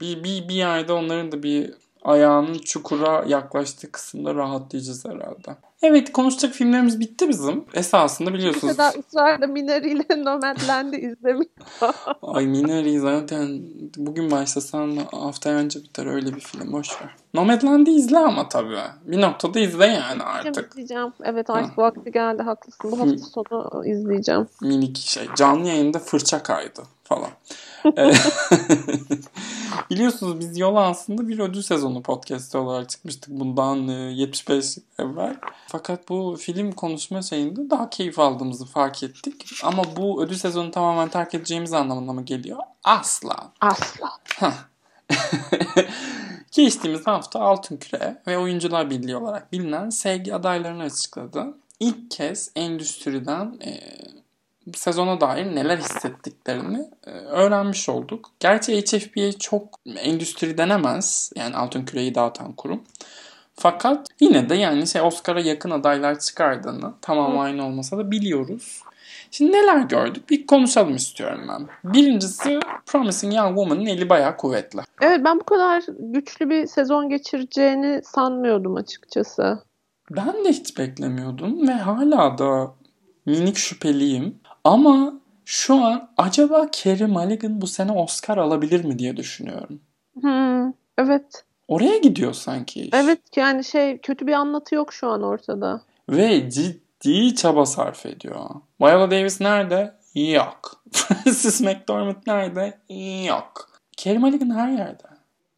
bir, 0.00 0.24
bir, 0.24 0.48
bir 0.48 0.54
yerde 0.54 0.92
onların 0.92 1.32
da 1.32 1.42
bir 1.42 1.74
ayağının 2.06 2.58
çukura 2.58 3.24
yaklaştığı 3.26 3.92
kısımda 3.92 4.34
rahatlayacağız 4.34 5.04
herhalde. 5.04 5.56
Evet 5.82 6.12
konuşacak 6.12 6.52
filmlerimiz 6.52 7.00
bitti 7.00 7.28
bizim. 7.28 7.64
Esasında 7.74 8.34
biliyorsunuz. 8.34 8.64
Mesela 8.64 8.92
ısrarla 8.98 9.46
Minari 9.46 9.90
ile 9.90 10.24
Nomadland'i 10.24 10.96
izlemiş. 10.96 11.48
Ay 12.22 12.46
Minari 12.46 12.98
zaten 12.98 13.60
bugün 13.96 14.30
başlasan 14.30 14.96
haftaya 15.12 15.56
önce 15.56 15.82
biter 15.82 16.06
öyle 16.06 16.34
bir 16.34 16.40
film 16.40 16.72
boş 16.72 17.02
ver. 17.02 17.10
Nomadland'i 17.34 17.90
izle 17.90 18.18
ama 18.18 18.48
tabii. 18.48 18.78
Bir 19.04 19.20
noktada 19.20 19.58
izle 19.58 19.86
yani 19.86 20.22
artık. 20.22 20.70
izleyeceğim. 20.72 21.12
Evet 21.22 21.50
artık 21.50 21.78
vakti 21.78 22.12
geldi 22.12 22.42
haklısın. 22.42 22.92
Bu 22.92 23.00
hafta 23.00 23.18
sonu 23.18 23.86
izleyeceğim. 23.86 24.46
Minik 24.60 24.96
şey. 24.98 25.26
Canlı 25.36 25.68
yayında 25.68 25.98
fırça 25.98 26.42
kaydı 26.42 26.82
falan. 27.06 27.30
Ee, 27.98 28.12
Biliyorsunuz 29.90 30.40
biz 30.40 30.58
yola 30.58 30.86
aslında 30.86 31.28
bir 31.28 31.38
ödül 31.38 31.62
sezonu 31.62 32.02
podcast'i 32.02 32.58
olarak 32.58 32.88
çıkmıştık 32.88 33.30
bundan 33.30 33.88
e, 33.88 33.92
75 33.92 34.76
yıl 34.76 34.84
evvel. 34.98 35.36
Fakat 35.66 36.08
bu 36.08 36.36
film 36.40 36.72
konuşma 36.72 37.22
şeyinde 37.22 37.70
daha 37.70 37.90
keyif 37.90 38.18
aldığımızı 38.18 38.66
fark 38.66 39.02
ettik. 39.02 39.44
Ama 39.64 39.82
bu 39.96 40.22
ödül 40.22 40.36
sezonu 40.36 40.70
tamamen 40.70 41.08
terk 41.08 41.34
edeceğimiz 41.34 41.72
anlamına 41.72 42.12
mı 42.12 42.22
geliyor? 42.22 42.58
Asla. 42.84 43.52
Asla. 43.60 44.12
Geçtiğimiz 46.52 47.06
hafta 47.06 47.40
Altın 47.40 47.76
Küre 47.76 48.22
ve 48.26 48.38
Oyuncular 48.38 48.90
Birliği 48.90 49.16
olarak 49.16 49.52
bilinen 49.52 49.90
sevgi 49.90 50.34
adaylarını 50.34 50.82
açıkladı. 50.82 51.54
İlk 51.80 52.10
kez 52.10 52.50
endüstriden 52.56 53.58
e, 53.64 53.80
sezona 54.74 55.20
dair 55.20 55.46
neler 55.54 55.78
hissettiklerini 55.78 56.90
e, 57.06 57.10
öğrenmiş 57.10 57.88
olduk. 57.88 58.30
Gerçi 58.40 58.80
HFPA 58.80 59.38
çok 59.38 59.80
endüstri 59.98 60.58
denemez. 60.58 61.32
Yani 61.36 61.56
Altın 61.56 61.84
Küre'yi 61.84 62.14
dağıtan 62.14 62.52
kurum. 62.52 62.82
Fakat 63.54 64.06
yine 64.20 64.48
de 64.48 64.54
yani 64.54 64.86
şey 64.86 65.02
Oscar'a 65.02 65.40
yakın 65.40 65.70
adaylar 65.70 66.18
çıkardığını 66.18 66.92
tamam 67.02 67.38
aynı 67.38 67.66
olmasa 67.66 67.98
da 67.98 68.10
biliyoruz. 68.10 68.82
Şimdi 69.30 69.52
neler 69.52 69.80
gördük? 69.80 70.30
Bir 70.30 70.46
konuşalım 70.46 70.96
istiyorum 70.96 71.40
ben. 71.48 71.92
Birincisi 71.92 72.60
Promising 72.86 73.34
Young 73.34 73.56
Woman'ın 73.56 73.86
eli 73.86 74.08
bayağı 74.08 74.36
kuvvetli. 74.36 74.80
Evet 75.00 75.20
ben 75.24 75.40
bu 75.40 75.44
kadar 75.44 75.84
güçlü 75.98 76.50
bir 76.50 76.66
sezon 76.66 77.08
geçireceğini 77.08 78.00
sanmıyordum 78.04 78.76
açıkçası. 78.76 79.62
Ben 80.10 80.44
de 80.44 80.48
hiç 80.48 80.78
beklemiyordum 80.78 81.68
ve 81.68 81.72
hala 81.72 82.38
da 82.38 82.74
minik 83.26 83.56
şüpheliyim. 83.56 84.38
Ama 84.66 85.12
şu 85.44 85.84
an 85.84 86.08
acaba 86.16 86.68
Carey 86.72 87.06
Mulligan 87.06 87.60
bu 87.60 87.66
sene 87.66 87.92
Oscar 87.92 88.38
alabilir 88.38 88.84
mi 88.84 88.98
diye 88.98 89.16
düşünüyorum. 89.16 89.80
Hmm, 90.20 90.72
evet. 90.98 91.44
Oraya 91.68 91.98
gidiyor 91.98 92.32
sanki 92.32 92.80
iş. 92.80 92.90
Evet 92.92 93.20
yani 93.36 93.64
şey 93.64 93.98
kötü 93.98 94.26
bir 94.26 94.32
anlatı 94.32 94.74
yok 94.74 94.92
şu 94.92 95.08
an 95.08 95.22
ortada. 95.22 95.80
Ve 96.08 96.50
ciddi 96.50 97.34
çaba 97.34 97.66
sarf 97.66 98.06
ediyor. 98.06 98.40
Viola 98.80 99.10
Davis 99.10 99.40
nerede? 99.40 99.94
Yok. 100.14 100.82
Frances 100.92 101.60
McDormand 101.60 102.16
nerede? 102.26 102.78
Yok. 103.26 103.68
Carey 103.96 104.18
Mulligan 104.18 104.50
her 104.50 104.68
yerde. 104.68 105.06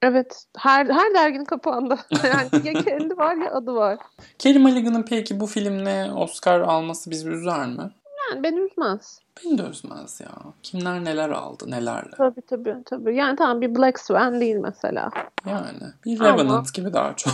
Evet. 0.03 0.45
Her 0.59 0.87
her 0.87 1.15
derginin 1.15 1.45
kapağında. 1.45 1.99
Yani 2.25 2.67
ya 2.67 2.83
kendi 2.83 3.17
var 3.17 3.37
ya 3.37 3.53
adı 3.53 3.75
var. 3.75 3.99
Carey 4.39 4.59
Mulligan'ın 4.63 5.03
peki 5.03 5.41
bu 5.41 5.47
filmle 5.47 6.13
Oscar 6.13 6.61
alması 6.61 7.11
bizi 7.11 7.29
üzer 7.29 7.67
mi? 7.67 7.91
Yani 8.31 8.43
beni 8.43 8.61
üzmez. 8.61 9.21
Beni 9.45 9.59
de 9.59 9.63
üzmez 9.63 10.21
ya. 10.21 10.33
Kimler 10.63 11.05
neler 11.05 11.31
aldı 11.31 11.71
nelerle. 11.71 12.11
Tabii 12.17 12.41
tabii 12.43 12.77
tabii. 12.85 13.17
Yani 13.17 13.37
tamam 13.37 13.61
bir 13.61 13.75
Black 13.75 13.99
Swan 14.01 14.41
değil 14.41 14.57
mesela. 14.57 15.11
Yani 15.47 15.79
bir 16.05 16.21
Ama- 16.21 16.33
Revenant 16.33 16.75
gibi 16.75 16.93
daha 16.93 17.17
çok. 17.17 17.33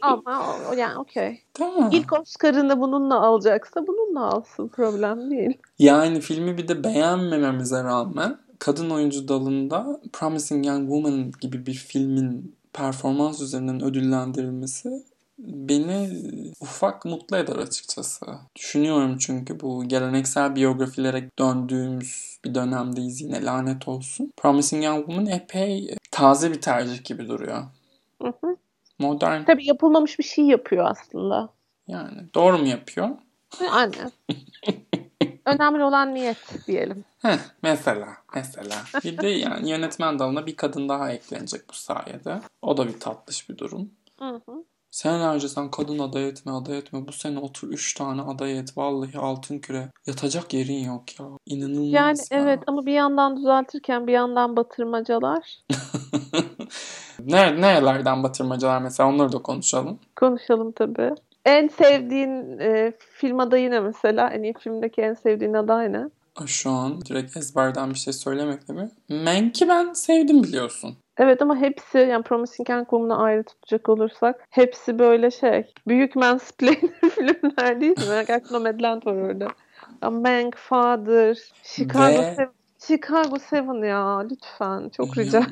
Ama 0.01 0.55
yani 0.77 0.97
okey. 0.97 1.41
tamam. 1.53 1.89
İlk 1.91 2.13
Oscar'ını 2.19 2.81
bununla 2.81 3.21
alacaksa 3.21 3.87
bununla 3.87 4.25
alsın. 4.25 4.67
Problem 4.67 5.31
değil. 5.31 5.57
Yani 5.79 6.21
filmi 6.21 6.57
bir 6.57 6.67
de 6.67 6.83
beğenmememize 6.83 7.83
rağmen 7.83 8.37
kadın 8.59 8.89
oyuncu 8.89 9.27
dalında 9.27 9.99
Promising 10.13 10.65
Young 10.67 10.81
Woman 10.89 11.31
gibi 11.41 11.65
bir 11.65 11.73
filmin 11.73 12.55
performans 12.73 13.41
üzerinden 13.41 13.83
ödüllendirilmesi 13.83 15.03
beni 15.43 16.09
ufak 16.59 17.05
mutlu 17.05 17.37
eder 17.37 17.55
açıkçası. 17.55 18.25
Düşünüyorum 18.55 19.17
çünkü 19.17 19.59
bu 19.59 19.83
geleneksel 19.87 20.55
biyografilere 20.55 21.29
döndüğümüz 21.39 22.39
bir 22.45 22.55
dönemdeyiz 22.55 23.21
yine 23.21 23.45
lanet 23.45 23.87
olsun. 23.87 24.31
Promising 24.37 24.83
Young 24.85 25.05
Woman 25.05 25.25
epey 25.25 25.95
taze 26.11 26.51
bir 26.51 26.61
tercih 26.61 27.03
gibi 27.03 27.27
duruyor. 27.27 27.63
Hı 28.21 28.33
hı. 28.41 28.55
Modern 28.99 29.43
Tabii 29.43 29.65
yapılmamış 29.65 30.19
bir 30.19 30.23
şey 30.23 30.45
yapıyor 30.45 30.85
aslında. 30.91 31.49
yani 31.87 32.33
doğru 32.35 32.57
mu 32.57 32.67
yapıyor? 32.67 33.09
Anne. 33.71 34.11
Önemli 35.45 35.83
olan 35.83 36.15
niyet 36.15 36.37
diyelim. 36.67 37.05
Heh, 37.21 37.37
mesela, 37.63 38.07
mesela. 38.35 38.75
Bir 39.03 39.17
de 39.17 39.27
yani 39.27 39.69
yönetmen 39.69 40.19
dalına 40.19 40.45
bir 40.45 40.55
kadın 40.55 40.89
daha 40.89 41.11
eklenecek 41.11 41.69
bu 41.69 41.73
sayede. 41.73 42.39
O 42.61 42.77
da 42.77 42.87
bir 42.87 42.99
tatlış 42.99 43.49
bir 43.49 43.57
durum. 43.57 43.91
Hı 44.19 44.41
hı. 44.45 44.63
Senelerce 44.93 45.47
sen 45.47 45.71
kadın 45.71 45.99
aday 45.99 46.27
etme 46.27 46.51
aday 46.51 46.77
etme. 46.77 47.07
Bu 47.07 47.11
sene 47.11 47.39
otur 47.39 47.67
3 47.67 47.93
tane 47.93 48.21
aday 48.21 48.59
et. 48.59 48.77
Vallahi 48.77 49.17
altın 49.17 49.59
küre. 49.59 49.89
Yatacak 50.07 50.53
yerin 50.53 50.83
yok 50.83 51.19
ya. 51.19 51.25
İnanılmaz 51.45 51.93
Yani 51.93 52.17
ya. 52.31 52.39
evet 52.39 52.59
ama 52.67 52.85
bir 52.85 52.93
yandan 52.93 53.37
düzeltirken 53.37 54.07
bir 54.07 54.13
yandan 54.13 54.55
batırmacalar. 54.55 55.59
Ne, 57.19 57.61
nerelerden 57.61 58.23
batırmacalar 58.23 58.81
mesela 58.81 59.09
onları 59.09 59.31
da 59.31 59.37
konuşalım. 59.37 59.99
Konuşalım 60.15 60.71
tabii. 60.71 61.11
En 61.45 61.67
sevdiğin 61.67 62.59
e, 62.59 62.93
film 62.99 63.39
adayı 63.39 63.71
ne 63.71 63.79
mesela? 63.79 64.29
En 64.29 64.43
iyi 64.43 64.53
filmdeki 64.53 65.01
en 65.01 65.13
sevdiğin 65.13 65.53
aday 65.53 65.93
ne? 65.93 66.03
Şu 66.45 66.69
an 66.69 67.01
direkt 67.01 67.37
ezberden 67.37 67.89
bir 67.89 67.99
şey 67.99 68.13
söylemekle 68.13 68.73
mi? 68.73 68.91
Mank'i 69.09 69.69
ben 69.69 69.93
sevdim 69.93 70.43
biliyorsun. 70.43 70.97
Evet 71.17 71.41
ama 71.41 71.55
hepsi 71.57 71.97
yani 71.97 72.23
Promising 72.23 72.69
Young 72.69 72.83
Woman'ı 72.89 73.17
ayrı 73.23 73.43
tutacak 73.43 73.89
olursak 73.89 74.47
hepsi 74.49 74.99
böyle 74.99 75.31
şey 75.31 75.73
büyük 75.87 76.15
mansplainer 76.15 76.79
filmler 77.15 77.81
değil 77.81 77.99
mi? 77.99 78.23
Gerçi 78.27 78.53
Nomadland 78.53 79.05
var 79.05 79.13
orada. 79.13 79.47
Mank, 80.11 80.57
Father, 80.57 81.37
Chicago 81.63 82.21
Ve- 82.21 82.33
Seven. 82.35 82.51
Chicago 82.87 83.39
Seven 83.39 83.87
ya 83.87 84.19
lütfen 84.19 84.89
çok 84.89 85.17
rica 85.17 85.37
Ya, 85.39 85.45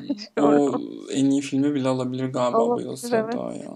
ediyorum. 0.44 0.74
O 0.74 0.80
en 1.12 1.30
iyi 1.30 1.40
filmi 1.40 1.74
bile 1.74 1.88
alabilir 1.88 2.32
galiba 2.32 2.58
bu 2.58 2.62
Olabilir, 2.62 2.84
yıl 2.86 2.90
evet. 2.90 3.00
Seda 3.32 3.52
ya. 3.52 3.72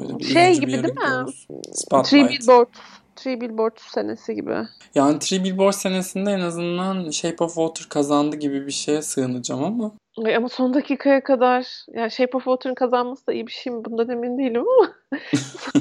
Öyle 0.00 0.18
bir 0.18 0.24
Şey 0.24 0.54
gibi 0.54 0.66
bir 0.66 0.72
değil 0.72 0.84
mi? 0.84 1.00
gidiyoruz. 1.00 1.46
Three 1.48 1.72
Spotlight. 1.74 2.30
Billboards. 2.40 2.78
Three 3.16 3.40
Billboards 3.40 3.82
senesi 3.82 4.34
gibi. 4.34 4.56
Yani 4.94 5.18
Three 5.18 5.44
Billboards 5.44 5.78
senesinde 5.78 6.30
en 6.30 6.40
azından 6.40 7.10
Shape 7.10 7.44
of 7.44 7.54
Water 7.54 7.86
kazandı 7.88 8.36
gibi 8.36 8.66
bir 8.66 8.72
şeye 8.72 9.02
sığınacağım 9.02 9.64
ama 9.64 9.90
Ay 10.18 10.36
ama 10.36 10.48
son 10.48 10.74
dakikaya 10.74 11.24
kadar 11.24 11.84
yani 11.94 12.10
Shape 12.10 12.36
of 12.36 12.44
Water'ın 12.44 12.74
kazanması 12.74 13.26
da 13.26 13.32
iyi 13.32 13.46
bir 13.46 13.52
şey 13.52 13.72
mi? 13.72 13.84
Bundan 13.84 14.08
emin 14.08 14.38
değilim 14.38 14.64
ama 14.68 14.92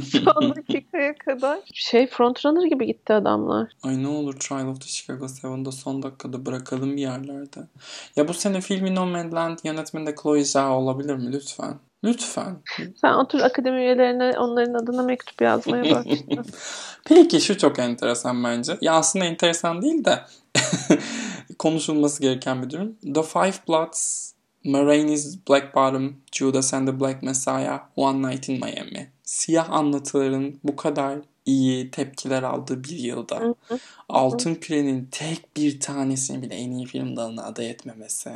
son 0.03 0.55
dakikaya 0.55 1.15
kadar 1.17 1.59
şey 1.73 2.07
frontrunner 2.07 2.67
gibi 2.67 2.85
gitti 2.87 3.13
adamlar. 3.13 3.67
ay 3.83 4.03
ne 4.03 4.07
olur 4.07 4.33
Trial 4.33 4.67
of 4.67 4.81
the 4.81 4.87
Chicago 4.87 5.25
7'da 5.25 5.71
son 5.71 6.03
dakikada 6.03 6.45
bırakalım 6.45 6.97
bir 6.97 7.01
yerlerde. 7.01 7.59
Ya 8.15 8.27
bu 8.27 8.33
sene 8.33 8.61
filmin 8.61 8.95
Nomadland 8.95 9.57
yönetmeni 9.63 10.07
de 10.07 10.15
Chloe 10.23 10.43
Zhao 10.43 10.75
olabilir 10.77 11.15
mi 11.15 11.31
lütfen? 11.33 11.79
Lütfen. 12.03 12.57
Sen 13.01 13.13
otur 13.13 13.39
akademi 13.39 13.79
üyelerine 13.79 14.39
onların 14.39 14.73
adına 14.73 15.03
mektup 15.03 15.41
yazmaya 15.41 15.83
işte. 15.83 16.25
Peki 17.05 17.41
şu 17.41 17.57
çok 17.57 17.79
enteresan 17.79 18.43
bence. 18.43 18.77
Ya 18.81 18.93
aslında 18.93 19.25
enteresan 19.25 19.81
değil 19.81 20.05
de 20.05 20.19
konuşulması 21.61 22.21
gereken 22.21 22.63
bir 22.63 22.69
durum. 22.69 22.95
The 23.13 23.23
Five 23.23 23.53
Bloods, 23.67 24.31
Ma 24.63 24.85
Rainey's 24.85 25.47
Black 25.49 25.75
Bottom, 25.75 26.15
Judas 26.31 26.73
and 26.73 26.87
the 26.87 26.99
Black 26.99 27.23
Messiah, 27.23 27.79
One 27.95 28.31
Night 28.31 28.49
in 28.49 28.55
Miami. 28.55 29.11
Siyah 29.23 29.69
anlatıların 29.69 30.53
bu 30.63 30.75
kadar 30.75 31.19
iyi 31.45 31.91
tepkiler 31.91 32.43
aldığı 32.43 32.83
bir 32.83 32.97
yılda 32.97 33.55
Altın 34.09 34.55
Küre'nin 34.55 35.07
tek 35.11 35.57
bir 35.57 35.79
tanesini 35.79 36.41
bile 36.41 36.55
en 36.55 36.71
iyi 36.71 36.85
film 36.85 37.15
dalına 37.15 37.43
aday 37.43 37.69
etmemesi 37.69 38.31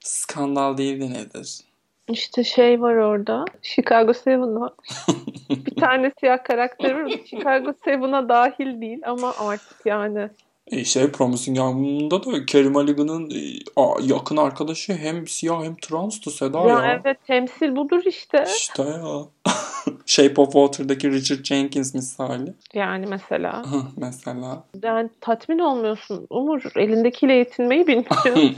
skandal 0.00 0.76
değil 0.76 1.00
de 1.00 1.10
nedir? 1.10 1.60
İşte 2.08 2.44
şey 2.44 2.80
var 2.80 2.94
orada. 2.94 3.44
Chicago 3.62 4.14
Seven 4.14 4.60
var. 4.60 4.72
bir 5.50 5.76
tane 5.76 6.12
siyah 6.20 6.44
karakter 6.44 7.00
var. 7.00 7.12
Chicago 7.30 7.72
Seven'a 7.84 8.28
dahil 8.28 8.80
değil 8.80 9.00
ama 9.06 9.34
artık 9.38 9.86
yani. 9.86 10.30
E 10.70 10.84
şey 10.84 11.10
Promising 11.10 11.58
Young'da 11.58 12.24
da 12.24 12.46
Carey 12.46 12.68
Mulligan'ın 12.68 13.30
e, 13.30 13.58
yakın 14.02 14.36
arkadaşı 14.36 14.92
hem 14.92 15.26
siyah 15.26 15.64
hem 15.64 15.74
transtı 15.74 16.30
Seda 16.30 16.58
ya. 16.58 16.68
Ya 16.68 17.00
evet 17.02 17.18
temsil 17.26 17.76
budur 17.76 18.02
işte. 18.06 18.44
İşte 18.56 18.82
ya. 18.82 19.24
Shape 20.06 20.40
of 20.40 20.52
Water'daki 20.52 21.10
Richard 21.10 21.44
Jenkins 21.44 21.94
misali. 21.94 22.54
Yani 22.74 23.06
mesela. 23.06 23.64
Mesela. 23.96 24.64
Yani 24.82 25.10
tatmin 25.20 25.58
olmuyorsun. 25.58 26.26
Umur 26.30 26.62
elindekiyle 26.76 27.32
yetinmeyi 27.32 27.86
bilmiyor. 27.86 28.52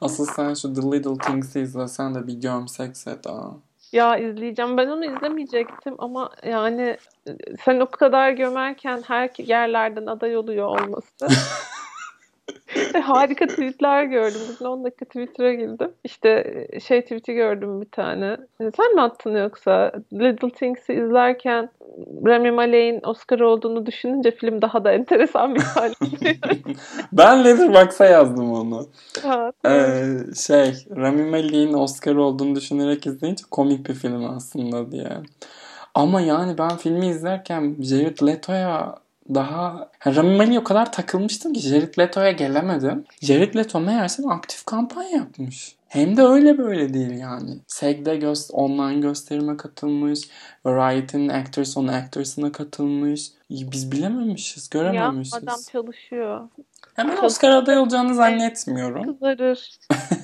Asıl 0.00 0.26
sen 0.26 0.54
şu 0.54 0.74
The 0.74 0.82
Little 0.82 1.18
Things'i 1.18 1.60
izlesen 1.60 2.14
de 2.14 2.26
bir 2.26 2.32
gömsek 2.32 2.96
Seda. 2.96 3.50
Ya 3.92 4.16
izleyeceğim. 4.16 4.76
Ben 4.76 4.88
onu 4.88 5.04
izlemeyecektim 5.04 5.94
ama 5.98 6.30
yani 6.46 6.96
sen 7.64 7.80
o 7.80 7.86
kadar 7.86 8.30
gömerken 8.30 9.02
her 9.06 9.30
yerlerden 9.38 10.06
aday 10.06 10.36
oluyor 10.36 10.66
olması. 10.66 11.26
Harika 12.94 13.46
tweetler 13.46 14.04
gördüm. 14.04 14.40
Bugün 14.54 14.64
10 14.70 14.84
dakika 14.84 15.04
Twitter'a 15.04 15.54
girdim. 15.54 15.90
İşte 16.04 16.66
e, 16.72 16.80
şey 16.80 17.02
tweet'i 17.02 17.34
gördüm 17.34 17.80
bir 17.80 17.90
tane. 17.90 18.36
E, 18.60 18.70
Sen 18.76 18.94
mi 18.94 19.00
attın 19.00 19.36
yoksa? 19.36 19.92
Little 20.12 20.50
Things'i 20.50 20.92
izlerken 20.92 21.68
Rami 22.26 22.50
Malek'in 22.50 23.00
Oscar 23.08 23.40
olduğunu 23.40 23.86
düşününce 23.86 24.30
film 24.30 24.62
daha 24.62 24.84
da 24.84 24.92
enteresan 24.92 25.54
bir 25.54 25.60
geliyor. 26.20 26.58
Ben 27.12 27.44
Letterboxd'a 27.44 28.04
yazdım 28.06 28.52
onu. 28.52 28.86
Ha, 29.22 29.52
Ee, 29.66 30.04
şey 30.46 30.74
Rami 30.96 31.22
Malek'in 31.30 31.72
Oscar 31.72 32.16
olduğunu 32.16 32.54
düşünerek 32.56 33.06
izleyince 33.06 33.44
komik 33.50 33.88
bir 33.88 33.94
film 33.94 34.30
aslında 34.36 34.92
diye. 34.92 35.08
Ama 35.94 36.20
yani 36.20 36.58
ben 36.58 36.76
filmi 36.76 37.06
izlerken 37.06 37.76
Jared 37.80 38.18
Leto'ya 38.26 38.94
daha 39.34 39.90
Malek'e 40.06 40.58
o 40.58 40.64
kadar 40.64 40.92
takılmıştım 40.92 41.52
ki 41.52 41.60
Jared 41.60 41.98
Leto'ya 41.98 42.32
gelemedim. 42.32 43.04
Jared 43.22 43.54
Leto 43.54 43.80
meğersem 43.80 44.28
aktif 44.28 44.64
kampanya 44.64 45.10
yapmış. 45.10 45.78
Hem 45.88 46.16
de 46.16 46.22
öyle 46.22 46.58
böyle 46.58 46.94
değil 46.94 47.10
yani. 47.10 47.58
SEG'de 47.66 48.16
göst 48.16 48.50
online 48.54 49.00
gösterime 49.00 49.56
katılmış. 49.56 50.20
Variety'nin 50.64 51.28
Actors 51.28 51.76
on 51.76 51.86
Actors'ına 51.86 52.52
katılmış. 52.52 53.30
Biz 53.50 53.92
bilememişiz, 53.92 54.70
ya 54.74 54.80
görememişiz. 54.82 55.34
adam 55.34 55.56
çalışıyor. 55.72 56.48
Hemen 56.98 57.16
Oscar 57.16 57.50
aday 57.50 57.78
olacağını 57.78 58.14
zannetmiyorum. 58.14 59.18
Kızarır. 59.18 59.78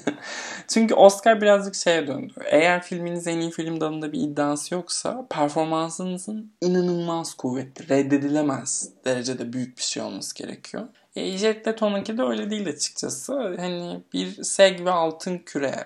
Çünkü 0.68 0.94
Oscar 0.94 1.40
birazcık 1.40 1.74
şeye 1.74 2.06
döndü. 2.06 2.32
Eğer 2.44 2.82
filminiz 2.82 3.26
en 3.26 3.38
iyi 3.38 3.50
film 3.50 3.80
dalında 3.80 4.12
bir 4.12 4.20
iddiası 4.20 4.74
yoksa 4.74 5.26
performansınızın 5.30 6.52
inanılmaz 6.60 7.34
kuvvetli, 7.34 7.88
reddedilemez 7.88 8.90
derecede 9.04 9.52
büyük 9.52 9.78
bir 9.78 9.82
şey 9.82 10.02
olması 10.02 10.34
gerekiyor. 10.34 10.88
E, 11.16 11.38
Jared 11.38 11.66
Leto'nunki 11.66 12.18
de 12.18 12.22
öyle 12.22 12.50
değil 12.50 12.68
açıkçası. 12.68 13.54
Hani 13.58 14.00
bir 14.12 14.44
SEG 14.44 14.84
ve 14.84 14.90
Altın 14.90 15.38
Küre 15.38 15.84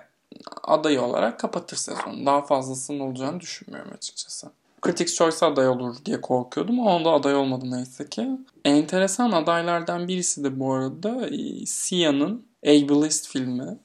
adayı 0.63 1.01
olarak 1.01 1.39
kapatır 1.39 1.77
sezonu. 1.77 2.25
Daha 2.25 2.41
fazlasının 2.41 2.99
olacağını 2.99 3.39
düşünmüyorum 3.39 3.91
açıkçası. 3.97 4.51
Critics 4.85 5.15
Choice 5.15 5.45
aday 5.45 5.67
olur 5.67 5.95
diye 6.05 6.21
korkuyordum 6.21 6.79
ama 6.79 6.95
onda 6.95 7.11
aday 7.11 7.35
olmadı 7.35 7.65
neyse 7.71 8.09
ki. 8.09 8.29
Enteresan 8.65 9.31
adaylardan 9.31 10.07
birisi 10.07 10.43
de 10.43 10.59
bu 10.59 10.73
arada 10.73 11.27
e, 11.27 11.65
Sia'nın 11.65 12.49
Ableist 12.63 13.27
filmi. 13.27 13.77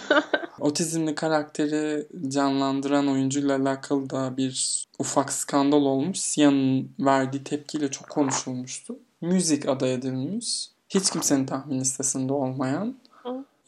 Otizmli 0.60 1.14
karakteri 1.14 2.06
canlandıran 2.28 3.08
oyuncuyla 3.08 3.56
alakalı 3.56 4.10
da 4.10 4.36
bir 4.36 4.84
ufak 4.98 5.32
skandal 5.32 5.82
olmuş. 5.82 6.18
Sia'nın 6.18 6.90
verdiği 7.00 7.44
tepkiyle 7.44 7.90
çok 7.90 8.08
konuşulmuştu. 8.08 8.96
Müzik 9.20 9.68
aday 9.68 9.94
edilmiş. 9.94 10.68
Hiç 10.88 11.10
kimsenin 11.10 11.46
tahmin 11.46 11.80
listesinde 11.80 12.32
olmayan. 12.32 12.94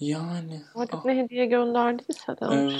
Yani. 0.01 0.63
Artık 0.75 0.95
ah, 0.95 1.05
ne 1.05 1.17
hediye 1.17 1.47
gönderdiyse 1.47 2.33
de. 2.41 2.71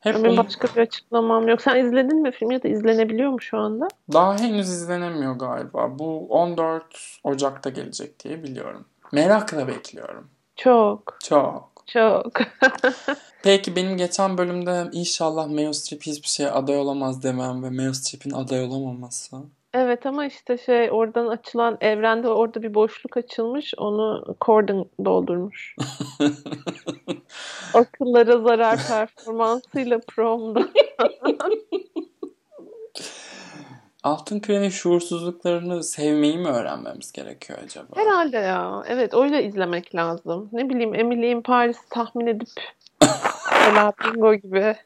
Hep 0.00 0.14
Benim 0.14 0.36
başka 0.36 0.68
bir 0.76 0.80
açıklamam 0.80 1.48
yok. 1.48 1.62
Sen 1.62 1.86
izledin 1.86 2.22
mi 2.22 2.32
filmi 2.32 2.54
ya 2.54 2.62
da 2.62 2.68
izlenebiliyor 2.68 3.30
mu 3.30 3.40
şu 3.40 3.58
anda? 3.58 3.88
Daha 4.12 4.38
henüz 4.38 4.68
izlenemiyor 4.68 5.34
galiba. 5.34 5.98
Bu 5.98 6.26
14 6.28 6.84
Ocak'ta 7.24 7.70
gelecek 7.70 8.24
diye 8.24 8.42
biliyorum. 8.42 8.84
Merakla 9.12 9.68
bekliyorum. 9.68 10.30
Çok. 10.56 11.18
Çok. 11.24 11.72
Çok. 11.86 12.32
Peki 13.42 13.76
benim 13.76 13.96
geçen 13.96 14.38
bölümde 14.38 14.88
inşallah 14.92 15.48
Meryl 15.48 15.72
Streep 15.72 16.02
hiçbir 16.02 16.28
şeye 16.28 16.50
aday 16.50 16.78
olamaz 16.78 17.22
demem 17.22 17.62
ve 17.62 17.70
Meryl 17.70 17.92
Streep'in 17.92 18.30
aday 18.30 18.64
olamaması. 18.64 19.36
Evet 19.74 20.06
ama 20.06 20.26
işte 20.26 20.58
şey 20.58 20.90
oradan 20.90 21.26
açılan 21.26 21.78
evrende 21.80 22.28
orada 22.28 22.62
bir 22.62 22.74
boşluk 22.74 23.16
açılmış. 23.16 23.74
Onu 23.76 24.24
Corden 24.40 24.84
doldurmuş. 25.04 25.76
Akıllara 27.74 28.38
zarar 28.38 28.78
performansıyla 28.88 30.00
promda. 30.08 30.60
Altın 34.02 34.40
Küre'nin 34.40 34.68
şuursuzluklarını 34.68 35.84
sevmeyi 35.84 36.38
mi 36.38 36.48
öğrenmemiz 36.48 37.12
gerekiyor 37.12 37.58
acaba? 37.64 37.96
Herhalde 37.96 38.36
ya. 38.36 38.82
Evet 38.88 39.14
öyle 39.14 39.44
izlemek 39.44 39.94
lazım. 39.94 40.48
Ne 40.52 40.68
bileyim 40.68 40.94
Emily 40.94 41.30
in 41.30 41.42
Paris 41.42 41.78
tahmin 41.90 42.26
edip 42.26 42.48
mesela 43.52 43.92
bingo 44.04 44.34
gibi 44.34 44.76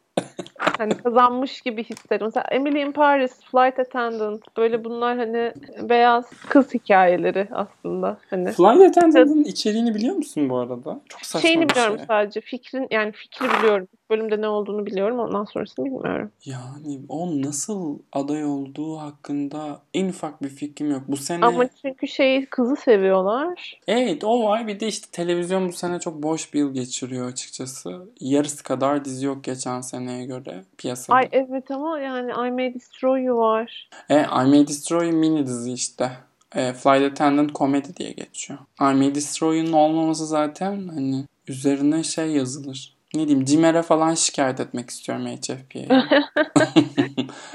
hani 0.79 0.96
kazanmış 0.96 1.61
gibi 1.61 1.85
hissediyorum. 1.85 2.27
Mesela 2.27 2.46
Emily 2.51 2.81
in 2.81 2.92
Paris, 2.92 3.33
Flight 3.44 3.79
Attendant 3.79 4.57
böyle 4.57 4.85
bunlar 4.85 5.18
hani 5.18 5.53
beyaz 5.83 6.31
kız 6.48 6.74
hikayeleri 6.74 7.48
aslında. 7.53 8.18
Hani 8.31 8.53
Flight 8.53 8.81
Attendant'ın 8.81 9.44
içeriğini 9.44 9.94
biliyor 9.94 10.16
musun 10.16 10.51
bu 10.51 10.59
arada? 10.59 11.01
Çok 11.09 11.20
saçma 11.20 11.48
şeyini 11.48 11.62
bir 11.64 11.68
biliyorum 11.68 11.96
şey. 11.96 12.07
sadece. 12.07 12.40
Fikrin 12.40 12.87
yani 12.90 13.12
fikri 13.12 13.46
biliyorum. 13.59 13.88
Bölümde 14.11 14.40
ne 14.40 14.49
olduğunu 14.49 14.87
biliyorum. 14.87 15.18
Ondan 15.18 15.44
sonrasını 15.44 15.85
bilmiyorum. 15.85 16.31
Yani 16.44 17.01
o 17.09 17.42
nasıl 17.42 17.99
aday 18.12 18.44
olduğu 18.44 18.97
hakkında 18.97 19.83
en 19.94 20.09
ufak 20.09 20.42
bir 20.42 20.49
fikrim 20.49 20.90
yok. 20.90 21.03
Bu 21.09 21.16
sene... 21.16 21.44
Ama 21.44 21.68
çünkü 21.83 22.09
şey 22.09 22.47
kızı 22.47 22.77
seviyorlar. 22.77 23.81
Evet 23.88 24.25
o 24.25 24.44
var. 24.44 24.66
Bir 24.66 24.81
de 24.81 24.88
işte 24.88 25.07
televizyon 25.12 25.68
bu 25.68 25.73
sene 25.73 26.01
çok 26.01 26.23
boş 26.23 26.55
bir 26.55 26.59
yıl 26.59 26.75
geçiriyor 26.75 27.29
açıkçası. 27.29 28.09
Yarısı 28.21 28.62
kadar 28.62 29.05
dizi 29.05 29.27
yok 29.27 29.44
geçen 29.44 29.81
seneye 29.81 30.27
göre 30.27 30.64
piyasada. 30.79 31.16
Ay 31.16 31.29
evet 31.33 31.71
ama 31.71 31.99
yani 31.99 32.49
I 32.49 32.51
May 32.51 32.75
Destroy 32.75 33.23
You 33.23 33.38
var. 33.38 33.88
E, 34.09 34.21
I 34.23 34.44
May 34.49 34.68
Destroy 34.68 35.09
You 35.09 35.16
mini 35.16 35.47
dizi 35.47 35.73
işte. 35.73 36.11
E, 36.55 36.73
Flight 36.73 37.12
Attendant 37.12 37.55
Comedy 37.55 37.88
diye 37.97 38.12
geçiyor. 38.12 38.59
I 38.81 38.94
May 38.94 39.14
Destroy 39.14 39.59
You'nun 39.59 39.73
olmaması 39.73 40.27
zaten 40.27 40.88
hani 40.88 41.25
üzerine 41.49 42.03
şey 42.03 42.27
yazılır. 42.27 42.97
Ne 43.14 43.29
diyeyim 43.29 43.44
Cimer'e 43.44 43.83
falan 43.83 44.14
şikayet 44.14 44.61
etmek 44.61 44.90
istiyorum 44.90 45.27
HFP'ye. 45.27 45.88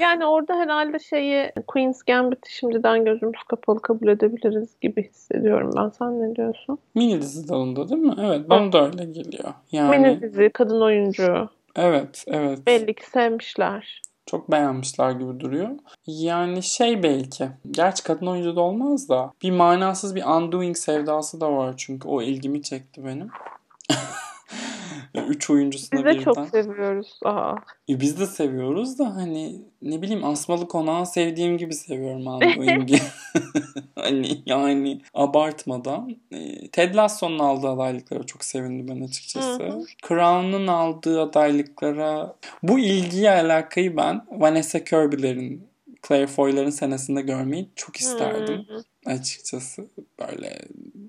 yani 0.00 0.26
orada 0.26 0.54
herhalde 0.54 0.98
şeyi 0.98 1.52
Queen's 1.66 2.02
Gambit'i 2.02 2.54
şimdiden 2.54 3.04
gözümüz 3.04 3.42
kapalı 3.48 3.82
kabul 3.82 4.08
edebiliriz 4.08 4.68
gibi 4.80 5.08
hissediyorum 5.08 5.70
ben. 5.76 5.88
Sen 5.88 6.20
ne 6.20 6.36
diyorsun? 6.36 6.78
Mini 6.94 7.20
dizi 7.20 7.48
dalında 7.48 7.88
değil 7.88 8.00
mi? 8.00 8.14
Evet 8.20 8.50
bana 8.50 8.72
da 8.72 8.86
öyle 8.86 9.04
geliyor. 9.04 9.54
Yani... 9.72 9.98
Mini 9.98 10.22
dizi, 10.22 10.50
kadın 10.54 10.80
oyuncu. 10.80 11.48
Evet, 11.76 12.24
evet. 12.26 12.66
Belli 12.66 12.94
ki 12.94 13.06
sevmişler. 13.06 14.02
Çok 14.26 14.50
beğenmişler 14.50 15.10
gibi 15.10 15.40
duruyor. 15.40 15.68
Yani 16.06 16.62
şey 16.62 17.02
belki. 17.02 17.48
Gerçi 17.70 18.02
kadın 18.02 18.26
oyuncu 18.26 18.56
da 18.56 18.60
olmaz 18.60 19.08
da. 19.08 19.32
Bir 19.42 19.50
manasız 19.50 20.14
bir 20.14 20.24
undoing 20.24 20.76
sevdası 20.76 21.40
da 21.40 21.52
var 21.52 21.74
çünkü. 21.76 22.08
O 22.08 22.22
ilgimi 22.22 22.62
çekti 22.62 23.04
benim. 23.04 23.28
Üç 25.28 25.50
oyuncusuna 25.50 25.98
Biz 25.98 26.04
de 26.04 26.10
birden. 26.20 26.22
çok 26.22 26.48
seviyoruz. 26.48 27.18
Aa. 27.24 27.54
E, 27.88 28.00
Biz 28.00 28.20
de 28.20 28.26
seviyoruz 28.26 28.98
da 28.98 29.16
hani 29.16 29.62
ne 29.82 30.02
bileyim 30.02 30.24
Asmalı 30.24 30.68
Konağı 30.68 31.06
sevdiğim 31.06 31.58
gibi 31.58 31.74
seviyorum 31.74 32.26
undoing'i. 32.26 32.98
hani 33.94 34.42
yani 34.46 35.00
abartmadan. 35.14 36.16
E, 36.32 36.68
Ted 36.68 36.94
Lasso'nun 36.94 37.38
aldığı 37.38 37.68
adaylıklara 37.68 38.22
çok 38.26 38.44
sevindim 38.44 38.88
ben 38.88 39.04
açıkçası. 39.04 39.86
Crown'un 40.08 40.66
aldığı 40.66 41.20
adaylıklara 41.22 42.36
bu 42.62 42.78
ilgiyi 42.78 43.30
alakayı 43.30 43.96
ben 43.96 44.24
Vanessa 44.30 44.84
Kirby'lerin 44.84 45.66
Claire 46.08 46.26
Foy'ların 46.26 46.70
senesinde 46.70 47.22
görmeyi 47.22 47.68
çok 47.76 47.96
isterdim 47.96 48.64
Hı 48.68 48.74
hı. 48.74 48.82
açıkçası. 49.06 49.86
Böyle 50.20 50.58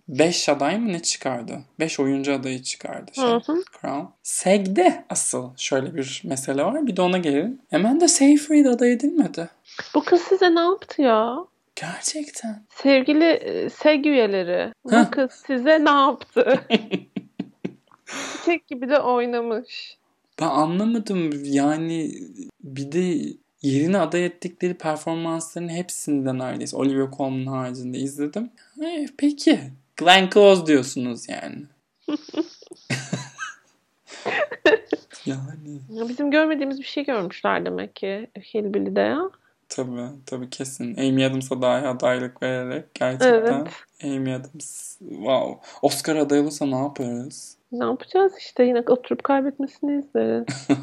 5 0.08 0.50
aday 0.50 0.80
mı 0.80 0.94
ne 0.94 1.02
çıkardı? 1.02 1.62
5 1.80 2.00
oyuncu 2.00 2.34
adayı 2.34 2.64
çıkardı 2.64 3.12
şey, 3.16 3.24
Hı 3.24 3.36
hı. 3.36 3.64
Crown. 3.82 4.06
Seg'de 4.24 5.06
asıl 5.10 5.50
şöyle 5.58 5.96
bir 5.96 6.22
mesele 6.26 6.64
var. 6.64 6.88
Bir 6.88 6.96
de 6.96 7.02
ona 7.02 7.18
gelelim. 7.18 7.62
Amanda 7.72 8.08
Seyfried 8.08 8.66
aday 8.66 8.92
edilmedi. 8.92 9.50
Bu 9.96 10.04
kız 10.04 10.22
size 10.22 10.56
ne 10.56 10.60
yaptı 10.60 11.02
ya? 11.02 11.38
Gerçekten. 11.76 12.64
Sevgili 12.70 13.26
e, 13.26 13.70
SEG 13.70 14.06
üyeleri, 14.06 14.74
bu 14.84 15.12
kız 15.12 15.32
size 15.32 15.86
ne 15.86 15.90
yaptı? 15.90 16.60
Çiçek 18.32 18.68
gibi 18.68 18.90
de 18.90 19.00
oynamış. 19.00 19.98
Ben 20.42 20.48
anlamadım. 20.48 21.30
Yani 21.44 22.12
bir 22.64 22.92
de 22.92 23.34
yerine 23.62 23.98
aday 23.98 24.26
ettikleri 24.26 24.74
performansların 24.74 25.70
hepsini 25.70 26.26
de 26.26 26.38
neredeyse 26.38 26.78
Olivia 26.78 27.12
Colman'ın 27.18 27.46
haricinde 27.46 27.98
izledim. 27.98 28.52
E, 28.84 29.06
peki. 29.18 29.60
Glenn 29.98 30.30
Close 30.34 30.66
diyorsunuz 30.66 31.30
yani. 31.30 31.64
yani 35.26 35.80
Ya 35.90 36.10
Bizim 36.10 36.32
görmediğimiz 36.32 36.80
bir 36.80 36.86
şey 36.86 37.06
görmüşler 37.06 37.66
demek 37.66 37.96
ki 37.96 38.28
Hillbilly'de 38.54 39.00
ya. 39.00 39.30
tabii 39.70 40.02
tabii 40.26 40.50
kesin. 40.50 40.98
Amy 40.98 41.26
Adams'a 41.26 41.62
dahi 41.62 41.88
adaylık 41.88 42.44
vererek 42.44 42.94
gerçekten 42.94 43.62
Evet. 43.62 43.68
Amy 44.04 44.36
Adams 44.36 44.98
wow. 45.00 45.68
Oscar 45.82 46.16
adayı 46.16 46.42
olursa 46.42 46.66
ne 46.66 46.78
yaparız? 46.78 47.58
Ne 47.72 47.86
yapacağız 47.86 48.34
işte 48.40 48.64
yine 48.64 48.80
oturup 48.80 49.24
kaybetmesini 49.24 50.00
izleriz. 50.00 50.68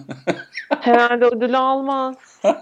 Herhalde 0.81 1.25
ödülü 1.25 1.57
almaz. 1.57 2.17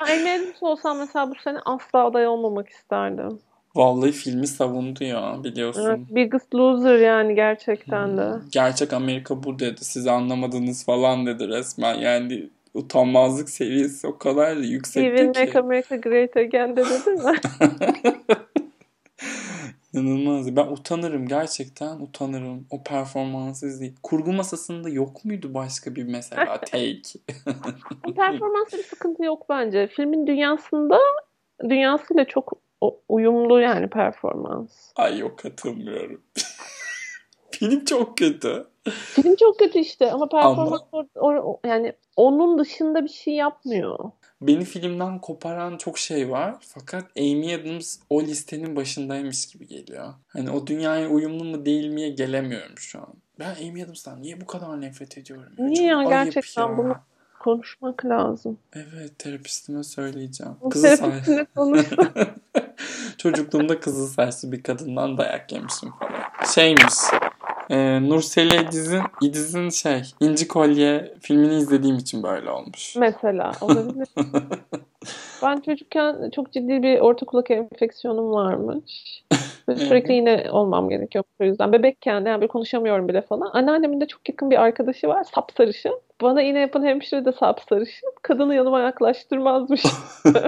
Ben 0.00 0.18
Amy 0.18 0.30
Adams 0.30 0.62
olsam 0.62 0.98
mesela 0.98 1.30
bu 1.30 1.34
sene 1.34 1.58
asla 1.64 2.04
aday 2.04 2.26
olmamak 2.26 2.68
isterdim. 2.68 3.38
Vallahi 3.74 4.12
filmi 4.12 4.46
savundu 4.46 5.04
ya 5.04 5.36
biliyorsun. 5.44 5.86
Evet, 5.86 6.00
Biggest 6.10 6.54
Loser 6.54 6.98
yani 6.98 7.34
gerçekten 7.34 8.18
de. 8.18 8.30
Gerçek 8.52 8.92
Amerika 8.92 9.42
bu 9.42 9.58
dedi. 9.58 9.84
Siz 9.84 10.06
anlamadınız 10.06 10.84
falan 10.84 11.26
dedi 11.26 11.48
resmen. 11.48 11.94
Yani 11.94 12.50
utanmazlık 12.74 13.50
seviyesi 13.50 14.06
o 14.06 14.18
kadar 14.18 14.56
da 14.56 14.60
yüksekti 14.60 15.08
Even 15.08 15.32
ki. 15.32 15.40
Make 15.40 15.58
America 15.58 15.96
Great 15.96 16.36
Again 16.36 16.76
de 16.76 16.84
dedi 16.84 17.10
mi? 17.10 17.32
İnanılmaz. 19.92 20.56
Ben 20.56 20.66
utanırım 20.66 21.26
gerçekten 21.26 22.00
utanırım. 22.00 22.66
O 22.70 22.82
performansı 22.82 23.66
izleyip. 23.66 24.02
Kurgu 24.02 24.32
masasında 24.32 24.88
yok 24.88 25.24
muydu 25.24 25.54
başka 25.54 25.94
bir 25.94 26.04
mesela 26.04 26.60
take? 26.60 27.02
Bu 28.04 28.14
performansta 28.14 28.78
bir 28.78 28.82
sıkıntı 28.82 29.24
yok 29.24 29.46
bence. 29.48 29.86
Filmin 29.86 30.26
dünyasında 30.26 30.98
dünyasıyla 31.68 32.24
çok 32.24 32.52
o- 32.80 33.00
uyumlu 33.08 33.60
yani 33.60 33.90
performans. 33.90 34.70
Ay 34.96 35.18
yok 35.18 35.38
katılmıyorum. 35.38 36.20
Film 37.50 37.84
çok 37.84 38.18
kötü. 38.18 38.66
Film 38.90 39.36
çok 39.36 39.58
kötü 39.58 39.78
işte 39.78 40.12
ama 40.12 40.28
performans 40.28 40.80
or- 40.92 41.06
or- 41.14 41.68
yani 41.68 41.92
onun 42.16 42.58
dışında 42.58 43.04
bir 43.04 43.08
şey 43.08 43.34
yapmıyor. 43.34 43.98
Beni 44.42 44.64
filmden 44.64 45.18
koparan 45.18 45.76
çok 45.76 45.98
şey 45.98 46.30
var. 46.30 46.54
Fakat 46.60 47.04
Amy 47.18 47.54
Adams 47.54 47.96
o 48.10 48.22
listenin 48.22 48.76
başındaymış 48.76 49.46
gibi 49.46 49.66
geliyor. 49.66 50.14
Hani 50.28 50.50
o 50.50 50.66
dünyaya 50.66 51.08
uyumlu 51.08 51.44
mu 51.44 51.66
değil 51.66 51.88
miye 51.88 52.08
gelemiyorum 52.08 52.78
şu 52.78 52.98
an. 52.98 53.14
Ben 53.38 53.54
Amy 53.68 53.82
Adams'tan 53.82 54.22
niye 54.22 54.40
bu 54.40 54.46
kadar 54.46 54.80
nefret 54.80 55.18
ediyorum? 55.18 55.52
Niye 55.58 55.92
Çok 55.92 56.02
ya? 56.12 56.24
Gerçekten 56.24 56.68
ya. 56.68 56.78
bunu- 56.78 56.96
Konuşmak 57.40 58.04
lazım. 58.04 58.58
Evet 58.72 59.18
terapistime 59.18 59.84
söyleyeceğim. 59.84 60.52
Kızı 60.70 60.86
say- 60.88 60.96
terapistle 60.96 61.46
konuşsa. 61.56 61.96
Çocukluğumda 63.18 63.80
kızıl 63.80 64.06
saçlı 64.06 64.52
bir 64.52 64.62
kadından 64.62 65.18
dayak 65.18 65.52
yemişim 65.52 65.90
falan. 65.92 66.46
Şeymiş. 66.54 66.94
E, 67.70 68.08
Nurseli 68.08 68.56
Ediz'in, 68.56 69.02
İdiz'in 69.20 69.70
şey 69.70 70.02
İnci 70.20 70.48
Kolye 70.48 71.14
filmini 71.20 71.54
izlediğim 71.56 71.96
için 71.96 72.22
böyle 72.22 72.50
olmuş. 72.50 72.96
Mesela 72.96 73.52
olabilir. 73.60 74.08
Ben 75.42 75.60
çocukken 75.60 76.30
çok 76.30 76.52
ciddi 76.52 76.82
bir 76.82 76.98
orta 76.98 77.26
kulak 77.26 77.50
enfeksiyonum 77.50 78.30
varmış. 78.30 79.24
Ve 79.68 79.76
sürekli 79.76 80.14
yine 80.14 80.46
olmam 80.50 80.88
gerekiyor 80.88 81.24
o 81.40 81.44
yüzden. 81.44 81.72
Bebekken 81.72 82.24
de 82.24 82.28
yani 82.28 82.42
bir 82.42 82.48
konuşamıyorum 82.48 83.08
bile 83.08 83.22
falan. 83.22 83.50
Anneannemin 83.52 84.00
de 84.00 84.06
çok 84.06 84.28
yakın 84.28 84.50
bir 84.50 84.62
arkadaşı 84.62 85.08
var 85.08 85.24
sapsarışın. 85.24 86.00
Bana 86.22 86.42
iğne 86.42 86.58
yapan 86.58 86.82
hemşire 86.84 87.24
de 87.24 87.32
sapsarışın. 87.32 88.12
Kadını 88.22 88.54
yanıma 88.54 88.80
yaklaştırmazmış. 88.80 89.82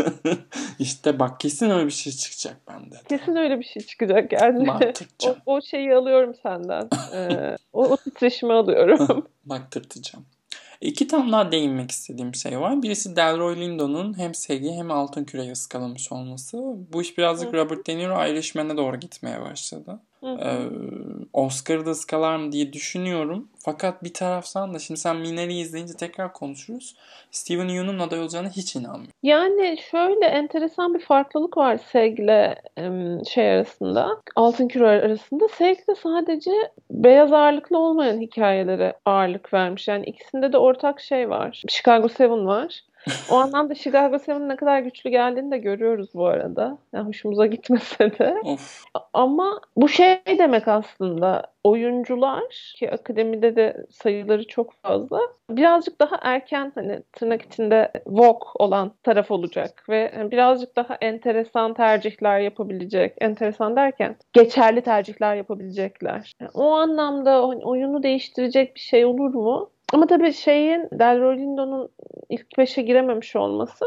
işte 0.78 1.18
bak 1.18 1.40
kesin 1.40 1.70
öyle 1.70 1.86
bir 1.86 1.90
şey 1.90 2.12
çıkacak 2.12 2.56
bende. 2.68 2.94
Kesin 3.08 3.36
öyle 3.36 3.58
bir 3.58 3.64
şey 3.64 3.82
çıkacak 3.82 4.32
yani. 4.32 4.58
o, 4.62 4.66
Baktıracağım. 4.66 5.36
o 5.46 5.60
şeyi 5.60 5.94
alıyorum 5.94 6.34
senden. 6.42 6.88
Ee, 7.14 7.56
o, 7.72 7.84
o 7.84 7.96
titreşimi 7.96 8.52
alıyorum. 8.52 9.26
Baktırtacağım. 9.44 10.24
İki 10.82 11.06
tane 11.06 11.32
daha 11.32 11.52
değinmek 11.52 11.90
istediğim 11.90 12.34
şey 12.34 12.60
var. 12.60 12.82
Birisi 12.82 13.16
Delroy 13.16 13.60
Lindo'nun 13.60 14.18
hem 14.18 14.34
Segi 14.34 14.72
hem 14.72 14.90
Altın 14.90 15.24
Küre'yi 15.24 15.52
ıskalamış 15.52 16.12
olması. 16.12 16.58
Bu 16.92 17.02
iş 17.02 17.18
birazcık. 17.18 17.54
Robert 17.54 17.86
De 17.86 17.98
Niro 17.98 18.26
Irishman'e 18.26 18.76
doğru 18.76 19.00
gitmeye 19.00 19.40
başladı. 19.40 20.00
Ee, 20.24 20.58
Oscar'ı 21.32 21.86
da 21.86 21.90
ıskalar 21.90 22.36
mı 22.36 22.52
diye 22.52 22.72
düşünüyorum. 22.72 23.48
Fakat 23.58 24.04
bir 24.04 24.12
taraftan 24.12 24.74
da 24.74 24.78
şimdi 24.78 25.00
sen 25.00 25.16
Mineri'yi 25.16 25.62
izleyince 25.62 25.94
tekrar 25.94 26.32
konuşuruz. 26.32 26.96
Steven 27.30 27.68
Yeun'un 27.68 27.98
aday 27.98 28.20
olacağına 28.20 28.48
hiç 28.48 28.76
inanmıyorum. 28.76 29.12
Yani 29.22 29.78
şöyle 29.90 30.26
enteresan 30.26 30.94
bir 30.94 31.00
farklılık 31.00 31.56
var 31.56 31.78
Seg'le 31.92 32.54
şey 33.28 33.50
arasında. 33.50 34.08
Altın 34.36 34.68
Küre 34.68 34.86
arasında. 34.88 35.48
Seg'de 35.48 35.94
sadece 35.94 36.50
beyaz 36.90 37.32
ağırlıklı 37.32 37.78
olmayan 37.78 38.20
hikayelere 38.20 38.94
ağırlık 39.04 39.54
vermiş. 39.54 39.88
Yani 39.88 40.04
ikisinde 40.06 40.52
de 40.52 40.58
ortak 40.58 41.00
şey 41.00 41.30
var. 41.30 41.62
Chicago 41.68 42.08
Seven 42.08 42.46
var. 42.46 42.80
O 43.30 43.34
anlamda 43.36 43.74
Chicago 43.74 44.18
Seven'ın 44.18 44.48
ne 44.48 44.56
kadar 44.56 44.80
güçlü 44.80 45.10
geldiğini 45.10 45.50
de 45.50 45.58
görüyoruz 45.58 46.08
bu 46.14 46.26
arada. 46.26 46.78
Yani 46.92 47.08
hoşumuza 47.08 47.46
gitmese 47.46 48.18
de. 48.18 48.36
Of. 48.44 48.84
Ama 49.12 49.60
bu 49.76 49.88
şey 49.88 50.20
demek 50.38 50.68
aslında 50.68 51.42
oyuncular 51.64 52.74
ki 52.76 52.90
akademide 52.90 53.56
de 53.56 53.86
sayıları 53.90 54.46
çok 54.46 54.72
fazla 54.72 55.20
birazcık 55.50 56.00
daha 56.00 56.18
erken 56.22 56.72
hani 56.74 57.02
tırnak 57.12 57.42
içinde 57.42 57.92
vogue 58.06 58.48
olan 58.54 58.92
taraf 59.02 59.30
olacak 59.30 59.84
ve 59.88 60.12
hani 60.14 60.30
birazcık 60.30 60.76
daha 60.76 60.94
enteresan 60.94 61.74
tercihler 61.74 62.40
yapabilecek. 62.40 63.14
Enteresan 63.20 63.76
derken 63.76 64.16
geçerli 64.32 64.80
tercihler 64.80 65.36
yapabilecekler. 65.36 66.32
Yani 66.40 66.50
o 66.54 66.70
anlamda 66.70 67.46
oyunu 67.46 68.02
değiştirecek 68.02 68.74
bir 68.74 68.80
şey 68.80 69.04
olur 69.04 69.34
mu? 69.34 69.70
Ama 69.92 70.06
tabii 70.06 70.32
şeyin 70.32 70.88
Delroy 70.92 71.36
Lindo'nun 71.36 71.88
ilk 72.28 72.58
beşe 72.58 72.82
girememiş 72.82 73.36
olması 73.36 73.84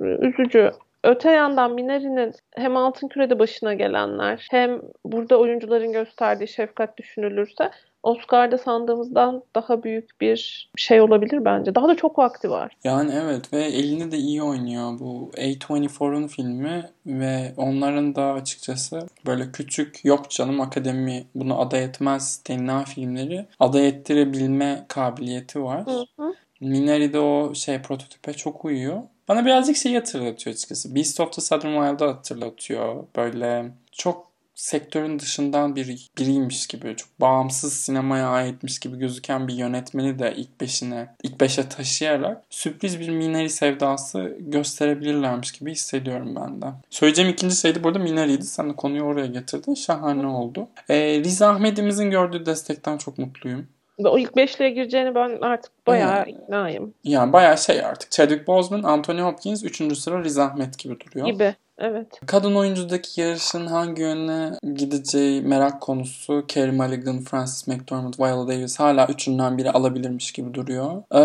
üzücü. 0.00 0.70
Öte 1.04 1.30
yandan 1.30 1.74
Minari'nin 1.74 2.32
hem 2.54 2.76
Altın 2.76 3.08
Küre'de 3.08 3.38
başına 3.38 3.74
gelenler 3.74 4.46
hem 4.50 4.80
burada 5.04 5.38
oyuncuların 5.38 5.92
gösterdiği 5.92 6.48
şefkat 6.48 6.98
düşünülürse 6.98 7.70
Oscar'da 8.02 8.58
sandığımızdan 8.58 9.42
daha 9.54 9.82
büyük 9.82 10.20
bir 10.20 10.70
şey 10.76 11.00
olabilir 11.00 11.44
bence. 11.44 11.74
Daha 11.74 11.88
da 11.88 11.96
çok 11.96 12.18
vakti 12.18 12.50
var. 12.50 12.76
Yani 12.84 13.12
evet 13.14 13.52
ve 13.52 13.64
elini 13.64 14.12
de 14.12 14.16
iyi 14.16 14.42
oynuyor 14.42 14.98
bu 14.98 15.30
A24'un 15.34 16.26
filmi 16.26 16.90
ve 17.06 17.52
onların 17.56 18.14
da 18.14 18.32
açıkçası 18.32 19.06
böyle 19.26 19.52
küçük 19.52 20.04
yok 20.04 20.30
canım 20.30 20.60
akademi 20.60 21.24
bunu 21.34 21.60
aday 21.60 21.84
etmez 21.84 22.40
denilen 22.48 22.84
filmleri 22.84 23.46
aday 23.60 23.88
ettirebilme 23.88 24.84
kabiliyeti 24.88 25.62
var. 25.62 25.86
Hı 25.86 26.04
hı. 26.18 26.34
Minari 26.60 27.12
de 27.12 27.18
o 27.18 27.54
şey 27.54 27.82
prototipe 27.82 28.32
çok 28.32 28.64
uyuyor. 28.64 29.02
Bana 29.28 29.44
birazcık 29.44 29.76
şeyi 29.76 29.96
hatırlatıyor 29.96 30.54
açıkçası. 30.54 30.94
Beast 30.94 31.20
of 31.20 31.32
the 31.32 31.42
Southern 31.42 31.74
Wild'ı 31.74 32.04
hatırlatıyor. 32.04 33.04
Böyle 33.16 33.64
çok 33.92 34.31
sektörün 34.54 35.18
dışından 35.18 35.76
bir 35.76 36.10
biriymiş 36.18 36.66
gibi 36.66 36.96
çok 36.96 37.20
bağımsız 37.20 37.72
sinemaya 37.72 38.28
aitmiş 38.28 38.78
gibi 38.78 38.98
gözüken 38.98 39.48
bir 39.48 39.54
yönetmeni 39.54 40.18
de 40.18 40.34
ilk 40.36 40.60
beşine 40.60 41.14
ilk 41.22 41.40
beşe 41.40 41.68
taşıyarak 41.68 42.44
sürpriz 42.50 43.00
bir 43.00 43.08
Minari 43.08 43.50
sevdası 43.50 44.36
gösterebilirlermiş 44.40 45.52
gibi 45.52 45.70
hissediyorum 45.72 46.36
ben 46.36 46.62
de. 46.62 46.66
Söyleyeceğim 46.90 47.30
ikinci 47.30 47.56
şey 47.56 47.74
de 47.74 47.84
burada 47.84 47.98
Minari'ydi. 47.98 48.44
Sen 48.44 48.70
de 48.70 48.76
konuyu 48.76 49.02
oraya 49.02 49.26
getirdin. 49.26 49.74
Şahane 49.74 50.26
oldu. 50.26 50.68
Ee, 50.88 51.20
Riz 51.24 51.42
Ahmet'imizin 51.42 52.10
gördüğü 52.10 52.46
destekten 52.46 52.98
çok 52.98 53.18
mutluyum. 53.18 53.68
O 54.08 54.18
ilk 54.18 54.36
beşliğe 54.36 54.70
gireceğini 54.70 55.14
ben 55.14 55.38
artık 55.40 55.72
bayağı 55.86 56.16
yani, 56.16 56.30
iknayım. 56.30 56.94
Yani 57.04 57.32
bayağı 57.32 57.58
şey 57.58 57.84
artık. 57.84 58.10
Chadwick 58.10 58.46
Boseman, 58.46 58.82
Anthony 58.82 59.20
Hopkins 59.20 59.64
3. 59.64 59.98
sıra 59.98 60.24
Riz 60.24 60.38
Ahmet 60.38 60.78
gibi 60.78 60.96
duruyor. 61.00 61.26
Gibi. 61.26 61.54
Evet. 61.78 62.06
Kadın 62.26 62.54
oyuncudaki 62.54 63.20
yarışın 63.20 63.66
hangi 63.66 64.02
yöne 64.02 64.50
gideceği 64.74 65.42
merak 65.42 65.80
konusu. 65.80 66.44
Carey 66.48 66.70
Mulligan, 66.70 67.20
Frances 67.20 67.68
McDormand, 67.68 68.14
Viola 68.18 68.48
Davis 68.48 68.80
hala 68.80 69.06
üçünden 69.06 69.58
biri 69.58 69.70
alabilirmiş 69.70 70.32
gibi 70.32 70.54
duruyor. 70.54 71.02
Ee, 71.12 71.18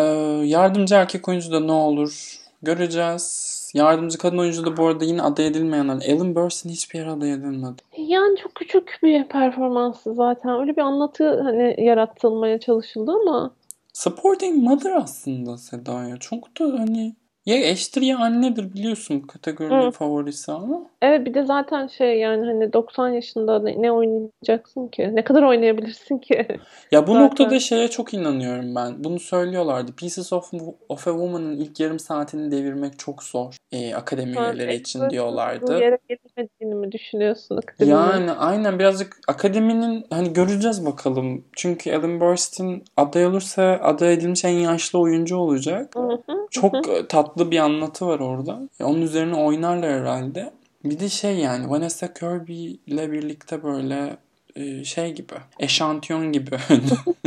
yardımcı 0.47 0.95
erkek 0.95 1.27
oyuncu 1.27 1.51
da 1.51 1.59
ne 1.59 1.71
olur 1.71 2.37
göreceğiz. 2.61 3.46
Yardımcı 3.73 4.17
kadın 4.17 4.37
oyuncu 4.37 4.65
da 4.65 4.77
bu 4.77 4.87
arada 4.87 5.05
yine 5.05 5.21
aday 5.21 5.47
edilmeyenler. 5.47 6.01
Ellen 6.05 6.35
Burstyn 6.35 6.69
hiçbir 6.69 6.99
yere 6.99 7.11
aday 7.11 7.33
edilmedi. 7.33 7.81
Yani 7.97 8.37
çok 8.37 8.55
küçük 8.55 8.99
bir 9.03 9.27
performansı 9.27 10.13
zaten. 10.13 10.59
Öyle 10.59 10.75
bir 10.75 10.81
anlatı 10.81 11.41
hani 11.41 11.75
yaratılmaya 11.83 12.59
çalışıldı 12.59 13.11
ama. 13.11 13.51
Supporting 13.93 14.63
Mother 14.63 14.91
aslında 14.91 15.57
Seda'ya. 15.57 16.17
Çok 16.17 16.59
da 16.59 16.65
hani 16.79 17.15
ya 17.47 17.57
eştir 17.57 18.01
ya 18.01 18.17
annedir 18.17 18.73
biliyorsun 18.73 19.19
kategorinin 19.19 19.87
Hı. 19.87 19.91
favorisi 19.91 20.51
ama. 20.51 20.81
Evet 21.01 21.25
bir 21.25 21.33
de 21.33 21.45
zaten 21.45 21.87
şey 21.87 22.19
yani 22.19 22.45
hani 22.45 22.73
90 22.73 23.09
yaşında 23.09 23.59
ne, 23.59 23.81
ne 23.81 23.91
oynayacaksın 23.91 24.87
ki? 24.87 25.09
Ne 25.13 25.23
kadar 25.23 25.43
oynayabilirsin 25.43 26.17
ki? 26.17 26.47
Ya 26.91 27.07
bu 27.07 27.13
zaten. 27.13 27.25
noktada 27.25 27.59
şeye 27.59 27.87
çok 27.87 28.13
inanıyorum 28.13 28.75
ben. 28.75 29.03
Bunu 29.03 29.19
söylüyorlardı. 29.19 29.91
Pieces 29.91 30.33
of, 30.33 30.53
of 30.89 31.07
a 31.07 31.11
Woman'ın 31.11 31.57
ilk 31.57 31.79
yarım 31.79 31.99
saatini 31.99 32.51
devirmek 32.51 32.99
çok 32.99 33.23
zor. 33.23 33.55
E, 33.71 33.95
akademi 33.95 34.35
ha, 34.35 34.53
üyeleri 34.53 34.75
için 34.75 35.09
diyorlardı. 35.09 35.67
Bu 35.67 35.81
yere 35.81 35.97
getirmediğini 36.09 36.75
mi 36.75 36.91
düşünüyorsun 36.91 37.57
akademi? 37.57 37.91
Yani 37.91 38.31
aynen 38.31 38.79
birazcık 38.79 39.19
akademinin 39.27 40.05
hani 40.09 40.33
göreceğiz 40.33 40.85
bakalım. 40.85 41.45
Çünkü 41.53 41.89
Ellen 41.89 42.19
Burstyn 42.19 42.81
aday 42.97 43.25
olursa 43.25 43.63
aday 43.63 44.13
edilmiş 44.13 44.45
en 44.45 44.49
yaşlı 44.49 44.99
oyuncu 44.99 45.37
olacak. 45.37 45.95
Hı 45.95 45.99
hı, 45.99 46.47
çok 46.51 46.87
hı. 46.87 47.07
Tatlı 47.37 47.51
bir 47.51 47.57
anlatı 47.57 48.07
var 48.07 48.19
orada. 48.19 48.61
E, 48.79 48.83
onun 48.83 49.01
üzerine 49.01 49.35
oynarlar 49.35 50.01
herhalde. 50.01 50.53
Bir 50.83 50.99
de 50.99 51.09
şey 51.09 51.37
yani 51.37 51.69
Vanessa 51.69 52.13
Kirby 52.13 52.71
ile 52.87 53.11
birlikte 53.11 53.63
böyle 53.63 54.17
e, 54.55 54.83
şey 54.83 55.13
gibi 55.13 55.33
eşantiyon 55.59 56.31
gibi 56.31 56.57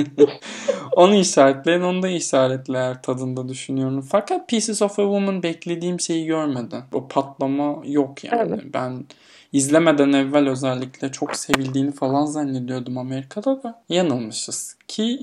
onu 0.96 1.14
işaretleyen 1.14 1.80
onu 1.80 2.02
da 2.02 2.08
işaretler 2.08 3.02
tadında 3.02 3.48
düşünüyorum. 3.48 4.06
Fakat 4.10 4.48
Pieces 4.48 4.82
of 4.82 4.98
a 4.98 5.02
Woman 5.02 5.42
beklediğim 5.42 6.00
şeyi 6.00 6.26
görmedi. 6.26 6.76
O 6.92 7.08
patlama 7.08 7.82
yok 7.84 8.24
yani. 8.24 8.48
Evet. 8.48 8.60
Ben 8.74 9.04
izlemeden 9.52 10.12
evvel 10.12 10.48
özellikle 10.48 11.12
çok 11.12 11.36
sevildiğini 11.36 11.92
falan 11.92 12.24
zannediyordum 12.26 12.98
Amerika'da 12.98 13.62
da 13.62 13.82
yanılmışız. 13.88 14.76
Ki 14.88 15.18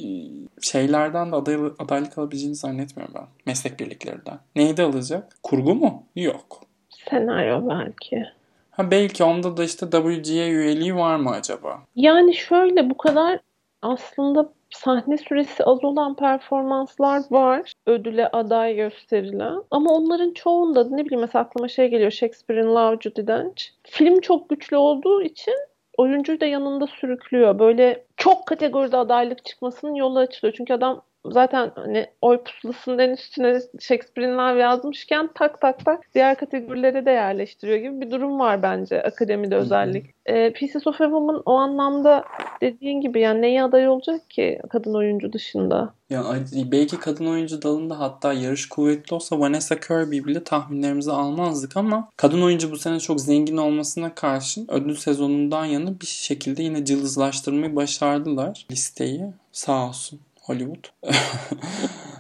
şeylerden 0.62 1.32
de 1.32 1.36
aday, 1.36 1.56
adaylık 1.80 2.18
alabileceğini 2.18 2.56
zannetmiyorum 2.56 3.16
ben. 3.16 3.26
Meslek 3.46 3.80
birliklerinden. 3.80 4.40
Neydi 4.56 4.84
alacak? 4.84 5.38
Kurgu 5.44 5.76
mu? 5.76 6.04
Yok. 6.16 6.62
Senaryo 7.10 7.70
belki. 7.70 8.26
Ha 8.72 8.92
belki 8.92 9.24
onda 9.24 9.58
da 9.58 9.64
işte 9.64 9.86
WGA 9.92 10.48
üyeliği 10.48 10.96
var 10.96 11.16
mı 11.16 11.30
acaba? 11.30 11.82
Yani 11.96 12.36
şöyle 12.36 12.90
bu 12.90 12.98
kadar 12.98 13.40
aslında 13.82 14.50
sahne 14.70 15.18
süresi 15.18 15.64
az 15.64 15.84
olan 15.84 16.16
performanslar 16.16 17.22
var. 17.32 17.72
Ödüle 17.86 18.28
aday 18.28 18.76
gösterilen. 18.76 19.64
Ama 19.72 19.92
onların 19.94 20.34
çoğunda 20.34 20.84
ne 20.90 21.06
bileyim 21.06 21.22
mesela 21.22 21.46
aklıma 21.46 21.68
şey 21.68 21.88
geliyor 21.88 22.12
Shakespeare'in 22.12 22.76
Love 22.76 22.98
Judi 23.02 23.28
Dench. 23.28 23.64
Film 23.84 24.20
çok 24.22 24.50
güçlü 24.50 24.78
olduğu 24.78 25.22
için 25.22 25.56
oyuncuyu 25.98 26.40
da 26.40 26.46
yanında 26.46 26.88
sürüklüyor. 26.88 27.60
Böyle 27.60 28.06
çok 28.18 28.46
kategoride 28.46 28.98
adaylık 28.98 29.46
çıkmasının 29.46 29.96
yolu 29.96 30.20
açılıyor. 30.20 30.54
Çünkü 30.58 30.74
adam 30.74 31.02
zaten 31.26 31.72
hani 31.76 32.06
oy 32.22 32.44
pusulasının 32.44 33.14
üstüne 33.14 33.62
Shakespeare'in 33.80 34.38
Love 34.38 34.60
yazmışken 34.60 35.30
tak 35.36 35.62
tak 35.62 35.86
tak 35.86 36.14
diğer 36.16 36.36
kategorilere 36.36 37.06
de 37.06 37.12
yerleştiriyor 37.12 37.78
gibi 37.78 38.02
bir 38.02 38.12
durum 38.12 38.40
var 38.40 38.64
bence 38.64 39.04
akademide 39.04 39.56
özellikle. 39.56 40.12
E, 40.26 40.54
Pieces 40.54 40.88
of 40.88 41.02
a 41.02 41.04
Woman 41.04 41.42
o 41.46 41.54
anlamda 41.54 42.24
dediğin 42.62 43.02
gibi 43.02 43.20
yani 43.20 43.42
neye 43.42 43.64
aday 43.64 43.90
olacak 43.90 44.30
ki 44.30 44.60
kadın 44.70 44.94
oyuncu 44.94 45.34
dışında? 45.34 45.94
Ya 46.10 46.24
belki 46.72 47.00
kadın 47.00 47.26
oyuncu 47.26 47.62
dalında 47.62 48.00
hatta 48.00 48.34
yarış 48.34 48.70
kuvvetli 48.70 49.16
olsa 49.16 49.40
Vanessa 49.40 49.80
Kirby 49.80 50.20
bile 50.20 50.44
tahminlerimizi 50.44 51.12
almazdık 51.12 51.78
ama 51.78 52.10
kadın 52.18 52.42
oyuncu 52.42 52.72
bu 52.72 52.78
sene 52.78 53.00
çok 53.00 53.22
zengin 53.22 53.58
olmasına 53.58 54.16
karşın 54.16 54.68
ödül 54.70 54.96
sezonundan 54.96 55.66
yana 55.66 56.02
bir 56.02 56.06
şekilde 56.06 56.64
yine 56.64 56.86
cılızlaştırmayı 56.86 57.76
başardılar 57.76 58.66
listeyi. 58.72 59.22
Sağ 59.52 59.88
olsun. 59.88 60.20
Hollywood. 60.48 60.86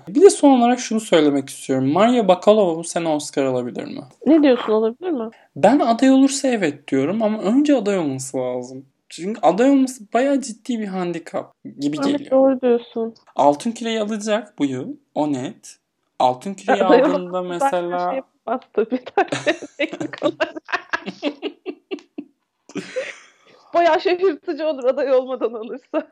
bir 0.07 0.21
de 0.21 0.29
son 0.29 0.59
olarak 0.59 0.79
şunu 0.79 0.99
söylemek 0.99 1.49
istiyorum. 1.49 1.91
Maria 1.91 2.27
Bakalova 2.27 2.77
bu 2.77 2.83
sene 2.83 3.09
Oscar 3.09 3.45
alabilir 3.45 3.83
mi? 3.83 4.01
Ne 4.25 4.43
diyorsun 4.43 4.73
alabilir 4.73 5.11
mi? 5.11 5.29
Ben 5.55 5.79
aday 5.79 6.11
olursa 6.11 6.47
evet 6.47 6.87
diyorum 6.87 7.23
ama 7.23 7.41
önce 7.41 7.75
aday 7.75 7.97
olması 7.97 8.37
lazım. 8.37 8.85
Çünkü 9.09 9.41
aday 9.41 9.69
olması 9.69 10.03
bayağı 10.13 10.41
ciddi 10.41 10.79
bir 10.79 10.87
handikap 10.87 11.53
gibi 11.79 11.97
geliyor. 11.97 12.19
Evet, 12.19 12.31
doğru 12.31 12.61
diyorsun. 12.61 13.13
Altın 13.35 13.71
küreyi 13.71 14.01
alacak 14.01 14.59
bu 14.59 14.65
yıl. 14.65 14.87
O 15.15 15.33
net. 15.33 15.77
Altın 16.19 16.53
küreyi 16.53 16.83
aday 16.83 17.01
aldığında 17.01 17.41
mesela... 17.41 18.11
Şey 18.11 18.21
tabii. 18.73 19.03
Teknik 19.77 20.23
olarak. 20.23 20.53
Bayağı 23.73 24.01
şaşırtıcı 24.01 24.67
olur 24.67 24.83
aday 24.83 25.13
olmadan 25.13 25.53
alırsa. 25.53 26.07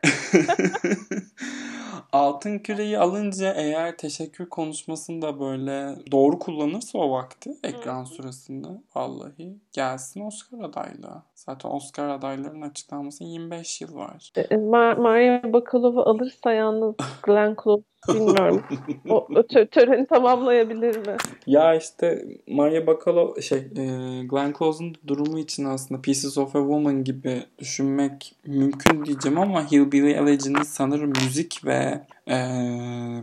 Altın 2.12 2.58
küreyi 2.58 2.98
alınca 2.98 3.52
eğer 3.54 3.96
teşekkür 3.96 4.48
konuşmasını 4.48 5.22
da 5.22 5.40
böyle 5.40 5.96
doğru 6.12 6.38
kullanırsa 6.38 6.98
o 6.98 7.10
vakti 7.10 7.50
ekran 7.64 8.04
süresinde 8.04 8.68
vallahi 8.94 9.56
gelsin 9.72 10.20
Oscar 10.20 10.58
adaylığı. 10.58 11.22
Zaten 11.36 11.70
Oscar 11.70 12.08
adaylarının 12.08 12.62
açıklanmasına 12.62 13.28
25 13.28 13.80
yıl 13.80 13.94
var. 13.96 14.30
E, 14.36 14.40
e, 14.40 14.56
Mar 14.56 14.96
Maria 14.96 15.52
Bakalova 15.52 16.04
alırsa 16.04 16.52
yalnız 16.52 16.94
Glenn 17.22 17.56
Close 17.64 17.84
bilmiyorum. 18.08 18.62
o, 19.08 19.28
o 19.36 19.42
töreni 19.46 20.06
tamamlayabilir 20.06 20.96
mi? 20.96 21.16
Ya 21.46 21.74
işte 21.74 22.24
Maria 22.48 22.86
Bakalova 22.86 23.40
şey 23.40 23.58
e, 23.58 23.84
Glenn 24.24 24.54
Close'un 24.58 24.94
durumu 25.06 25.38
için 25.38 25.64
aslında 25.64 26.02
Pieces 26.02 26.38
of 26.38 26.56
a 26.56 26.58
Woman 26.58 27.04
gibi 27.04 27.42
düşünmek 27.58 28.34
mümkün 28.46 29.04
diyeceğim 29.04 29.38
ama 29.38 29.70
Hillbilly 29.70 30.10
Elegant'ın 30.10 30.62
sanırım 30.62 31.08
müzik 31.08 31.64
ve 31.64 32.00
e, 32.28 32.36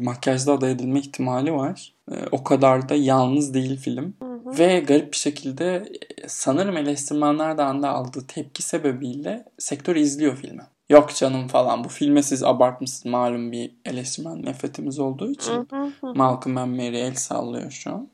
makyajda 0.02 0.54
aday 0.54 0.72
edilme 0.72 1.00
ihtimali 1.00 1.54
var. 1.54 1.94
E, 2.12 2.16
o 2.32 2.44
kadar 2.44 2.90
da 2.90 2.96
yalnız 2.96 3.54
değil 3.54 3.78
film. 3.78 4.14
Hı. 4.24 4.33
Ve 4.60 4.80
garip 4.80 5.12
bir 5.12 5.18
şekilde 5.18 5.76
e, 5.76 6.28
sanırım 6.28 6.78
eleştirmenlerden 6.78 7.84
de 7.84 7.88
aldığı 7.88 8.28
tepki 8.28 8.62
sebebiyle 8.64 9.46
sektör 9.58 9.96
izliyor 9.96 10.36
filmi. 10.36 10.62
Yok 10.90 11.16
canım 11.16 11.48
falan 11.48 11.84
bu 11.84 11.90
filme 11.90 12.24
siz 12.24 12.44
abartmışsınız 12.44 13.12
malum 13.12 13.52
bir 13.52 13.76
eleştirmen 13.86 14.46
nefretimiz 14.46 15.00
olduğu 15.00 15.32
için. 15.32 15.68
Malcolm 16.02 16.58
and 16.58 16.76
Mary 16.76 17.02
el 17.02 17.16
sallıyor 17.16 17.72
şu 17.72 17.92
an. 17.92 18.13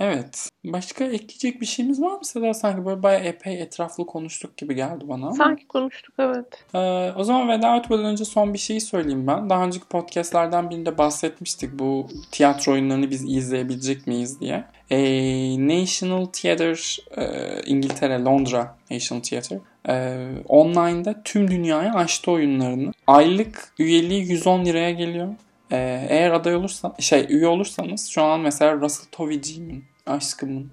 Evet. 0.00 0.48
Başka 0.64 1.04
ekleyecek 1.04 1.60
bir 1.60 1.66
şeyimiz 1.66 2.02
var 2.02 2.12
mı 2.12 2.24
Seda? 2.24 2.54
Sanki 2.54 2.86
böyle 2.86 3.02
bayağı 3.02 3.22
epey 3.22 3.62
etraflı 3.62 4.06
konuştuk 4.06 4.56
gibi 4.56 4.74
geldi 4.74 5.08
bana 5.08 5.26
ama. 5.26 5.34
Sanki 5.34 5.68
konuştuk 5.68 6.14
evet. 6.18 6.64
Ee, 6.74 7.12
o 7.16 7.24
zaman 7.24 7.48
veda 7.48 7.76
etmeden 7.76 8.04
önce 8.04 8.24
son 8.24 8.54
bir 8.54 8.58
şeyi 8.58 8.80
söyleyeyim 8.80 9.26
ben. 9.26 9.50
Daha 9.50 9.64
önceki 9.64 9.84
podcastlerden 9.84 10.70
birinde 10.70 10.98
bahsetmiştik 10.98 11.78
bu 11.78 12.08
tiyatro 12.30 12.72
oyunlarını 12.72 13.10
biz 13.10 13.24
izleyebilecek 13.24 14.06
miyiz 14.06 14.40
diye. 14.40 14.64
Ee, 14.90 15.68
National 15.68 16.24
Theatre 16.24 16.74
e, 17.16 17.62
İngiltere, 17.66 18.24
Londra 18.24 18.76
National 18.90 19.22
Theatre 19.22 19.60
e, 19.88 20.26
online'da 20.48 21.22
tüm 21.24 21.50
dünyaya 21.50 21.94
açtı 21.94 22.30
oyunlarını. 22.30 22.92
Aylık 23.06 23.72
üyeliği 23.78 24.20
110 24.20 24.64
liraya 24.64 24.90
geliyor. 24.90 25.28
Ee, 25.72 26.06
eğer 26.08 26.30
aday 26.30 26.54
olursa, 26.54 26.94
şey 26.98 27.26
üye 27.28 27.46
olursanız 27.46 28.08
şu 28.08 28.22
an 28.22 28.40
mesela 28.40 28.80
Russell 28.80 29.06
Tovey'cimin, 29.12 29.84
aşkımın, 30.06 30.70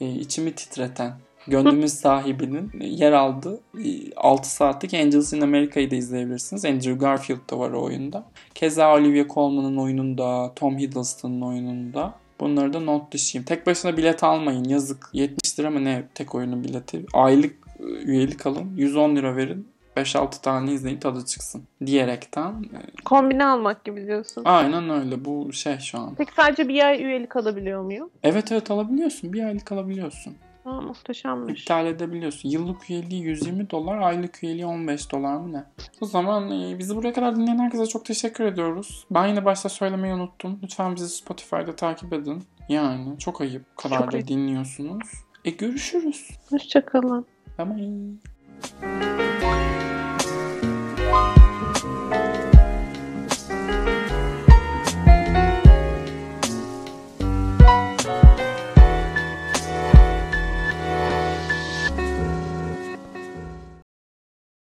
e, 0.00 0.10
içimi 0.10 0.52
titreten, 0.52 1.12
gönlümüz 1.46 1.92
sahibinin 2.00 2.70
yer 2.80 3.12
aldığı 3.12 3.60
6 4.16 4.50
saatlik 4.50 4.94
Angels 4.94 5.32
in 5.32 5.40
America'yı 5.40 5.90
da 5.90 5.96
izleyebilirsiniz. 5.96 6.64
Andrew 6.64 6.92
Garfield 6.92 7.50
da 7.50 7.58
var 7.58 7.70
o 7.70 7.82
oyunda. 7.82 8.24
Keza 8.54 8.94
Olivia 8.94 9.24
Colman'ın 9.28 9.76
oyununda, 9.76 10.52
Tom 10.56 10.78
Hiddleston'ın 10.78 11.40
oyununda. 11.40 12.14
Bunları 12.40 12.72
da 12.72 12.80
not 12.80 13.12
düşeyim. 13.12 13.44
Tek 13.44 13.66
başına 13.66 13.96
bilet 13.96 14.24
almayın 14.24 14.64
yazık. 14.64 15.10
70 15.12 15.58
lira 15.58 15.70
mı 15.70 15.84
ne 15.84 16.04
tek 16.14 16.34
oyunun 16.34 16.64
bileti. 16.64 17.06
Aylık 17.12 17.56
e, 17.80 17.82
üyelik 17.82 18.46
alın. 18.46 18.76
110 18.76 19.16
lira 19.16 19.36
verin. 19.36 19.68
5-6 20.02 20.42
tane 20.42 20.72
izleyin 20.72 20.98
tadı 21.00 21.24
çıksın 21.24 21.62
diyerekten. 21.86 22.50
e, 22.52 22.78
Kombine 23.04 23.44
almak 23.44 23.84
gibi 23.84 24.06
diyorsun. 24.06 24.42
Aynen 24.44 24.90
öyle 24.90 25.24
bu 25.24 25.52
şey 25.52 25.78
şu 25.78 25.98
an. 25.98 26.14
Peki 26.18 26.32
sadece 26.36 26.68
bir 26.68 26.86
ay 26.86 27.02
üyelik 27.04 27.36
alabiliyor 27.36 27.82
muyum? 27.82 28.10
Evet 28.22 28.52
evet 28.52 28.70
alabiliyorsun. 28.70 29.32
Bir 29.32 29.44
aylık 29.44 29.72
alabiliyorsun. 29.72 30.34
Aa, 30.64 30.80
muhteşemmiş. 30.80 31.60
İptal 31.62 31.86
edebiliyorsun. 31.86 32.48
Yıllık 32.48 32.90
üyeliği 32.90 33.22
120 33.22 33.70
dolar, 33.70 33.98
aylık 33.98 34.44
üyeliği 34.44 34.66
15 34.66 35.12
dolar 35.12 35.36
mı 35.36 35.52
ne? 35.52 35.64
O 36.00 36.06
zaman 36.06 36.50
e, 36.62 36.78
bizi 36.78 36.96
buraya 36.96 37.12
kadar 37.12 37.36
dinleyen 37.36 37.58
herkese 37.58 37.86
çok 37.86 38.04
teşekkür 38.04 38.44
ediyoruz. 38.44 39.06
Ben 39.10 39.26
yine 39.26 39.44
başta 39.44 39.68
söylemeyi 39.68 40.14
unuttum. 40.14 40.60
Lütfen 40.62 40.96
bizi 40.96 41.08
Spotify'da 41.08 41.76
takip 41.76 42.12
edin. 42.12 42.42
Yani 42.68 43.18
çok 43.18 43.40
ayıp. 43.40 43.62
Bu 43.78 43.82
kadar 43.82 43.98
Çok 43.98 44.12
da 44.12 44.16
ayıp. 44.16 44.28
dinliyorsunuz. 44.28 45.08
E 45.44 45.50
görüşürüz. 45.50 46.30
Hoşçakalın. 46.50 47.26
Bye 47.58 47.76
bye. 47.76 49.37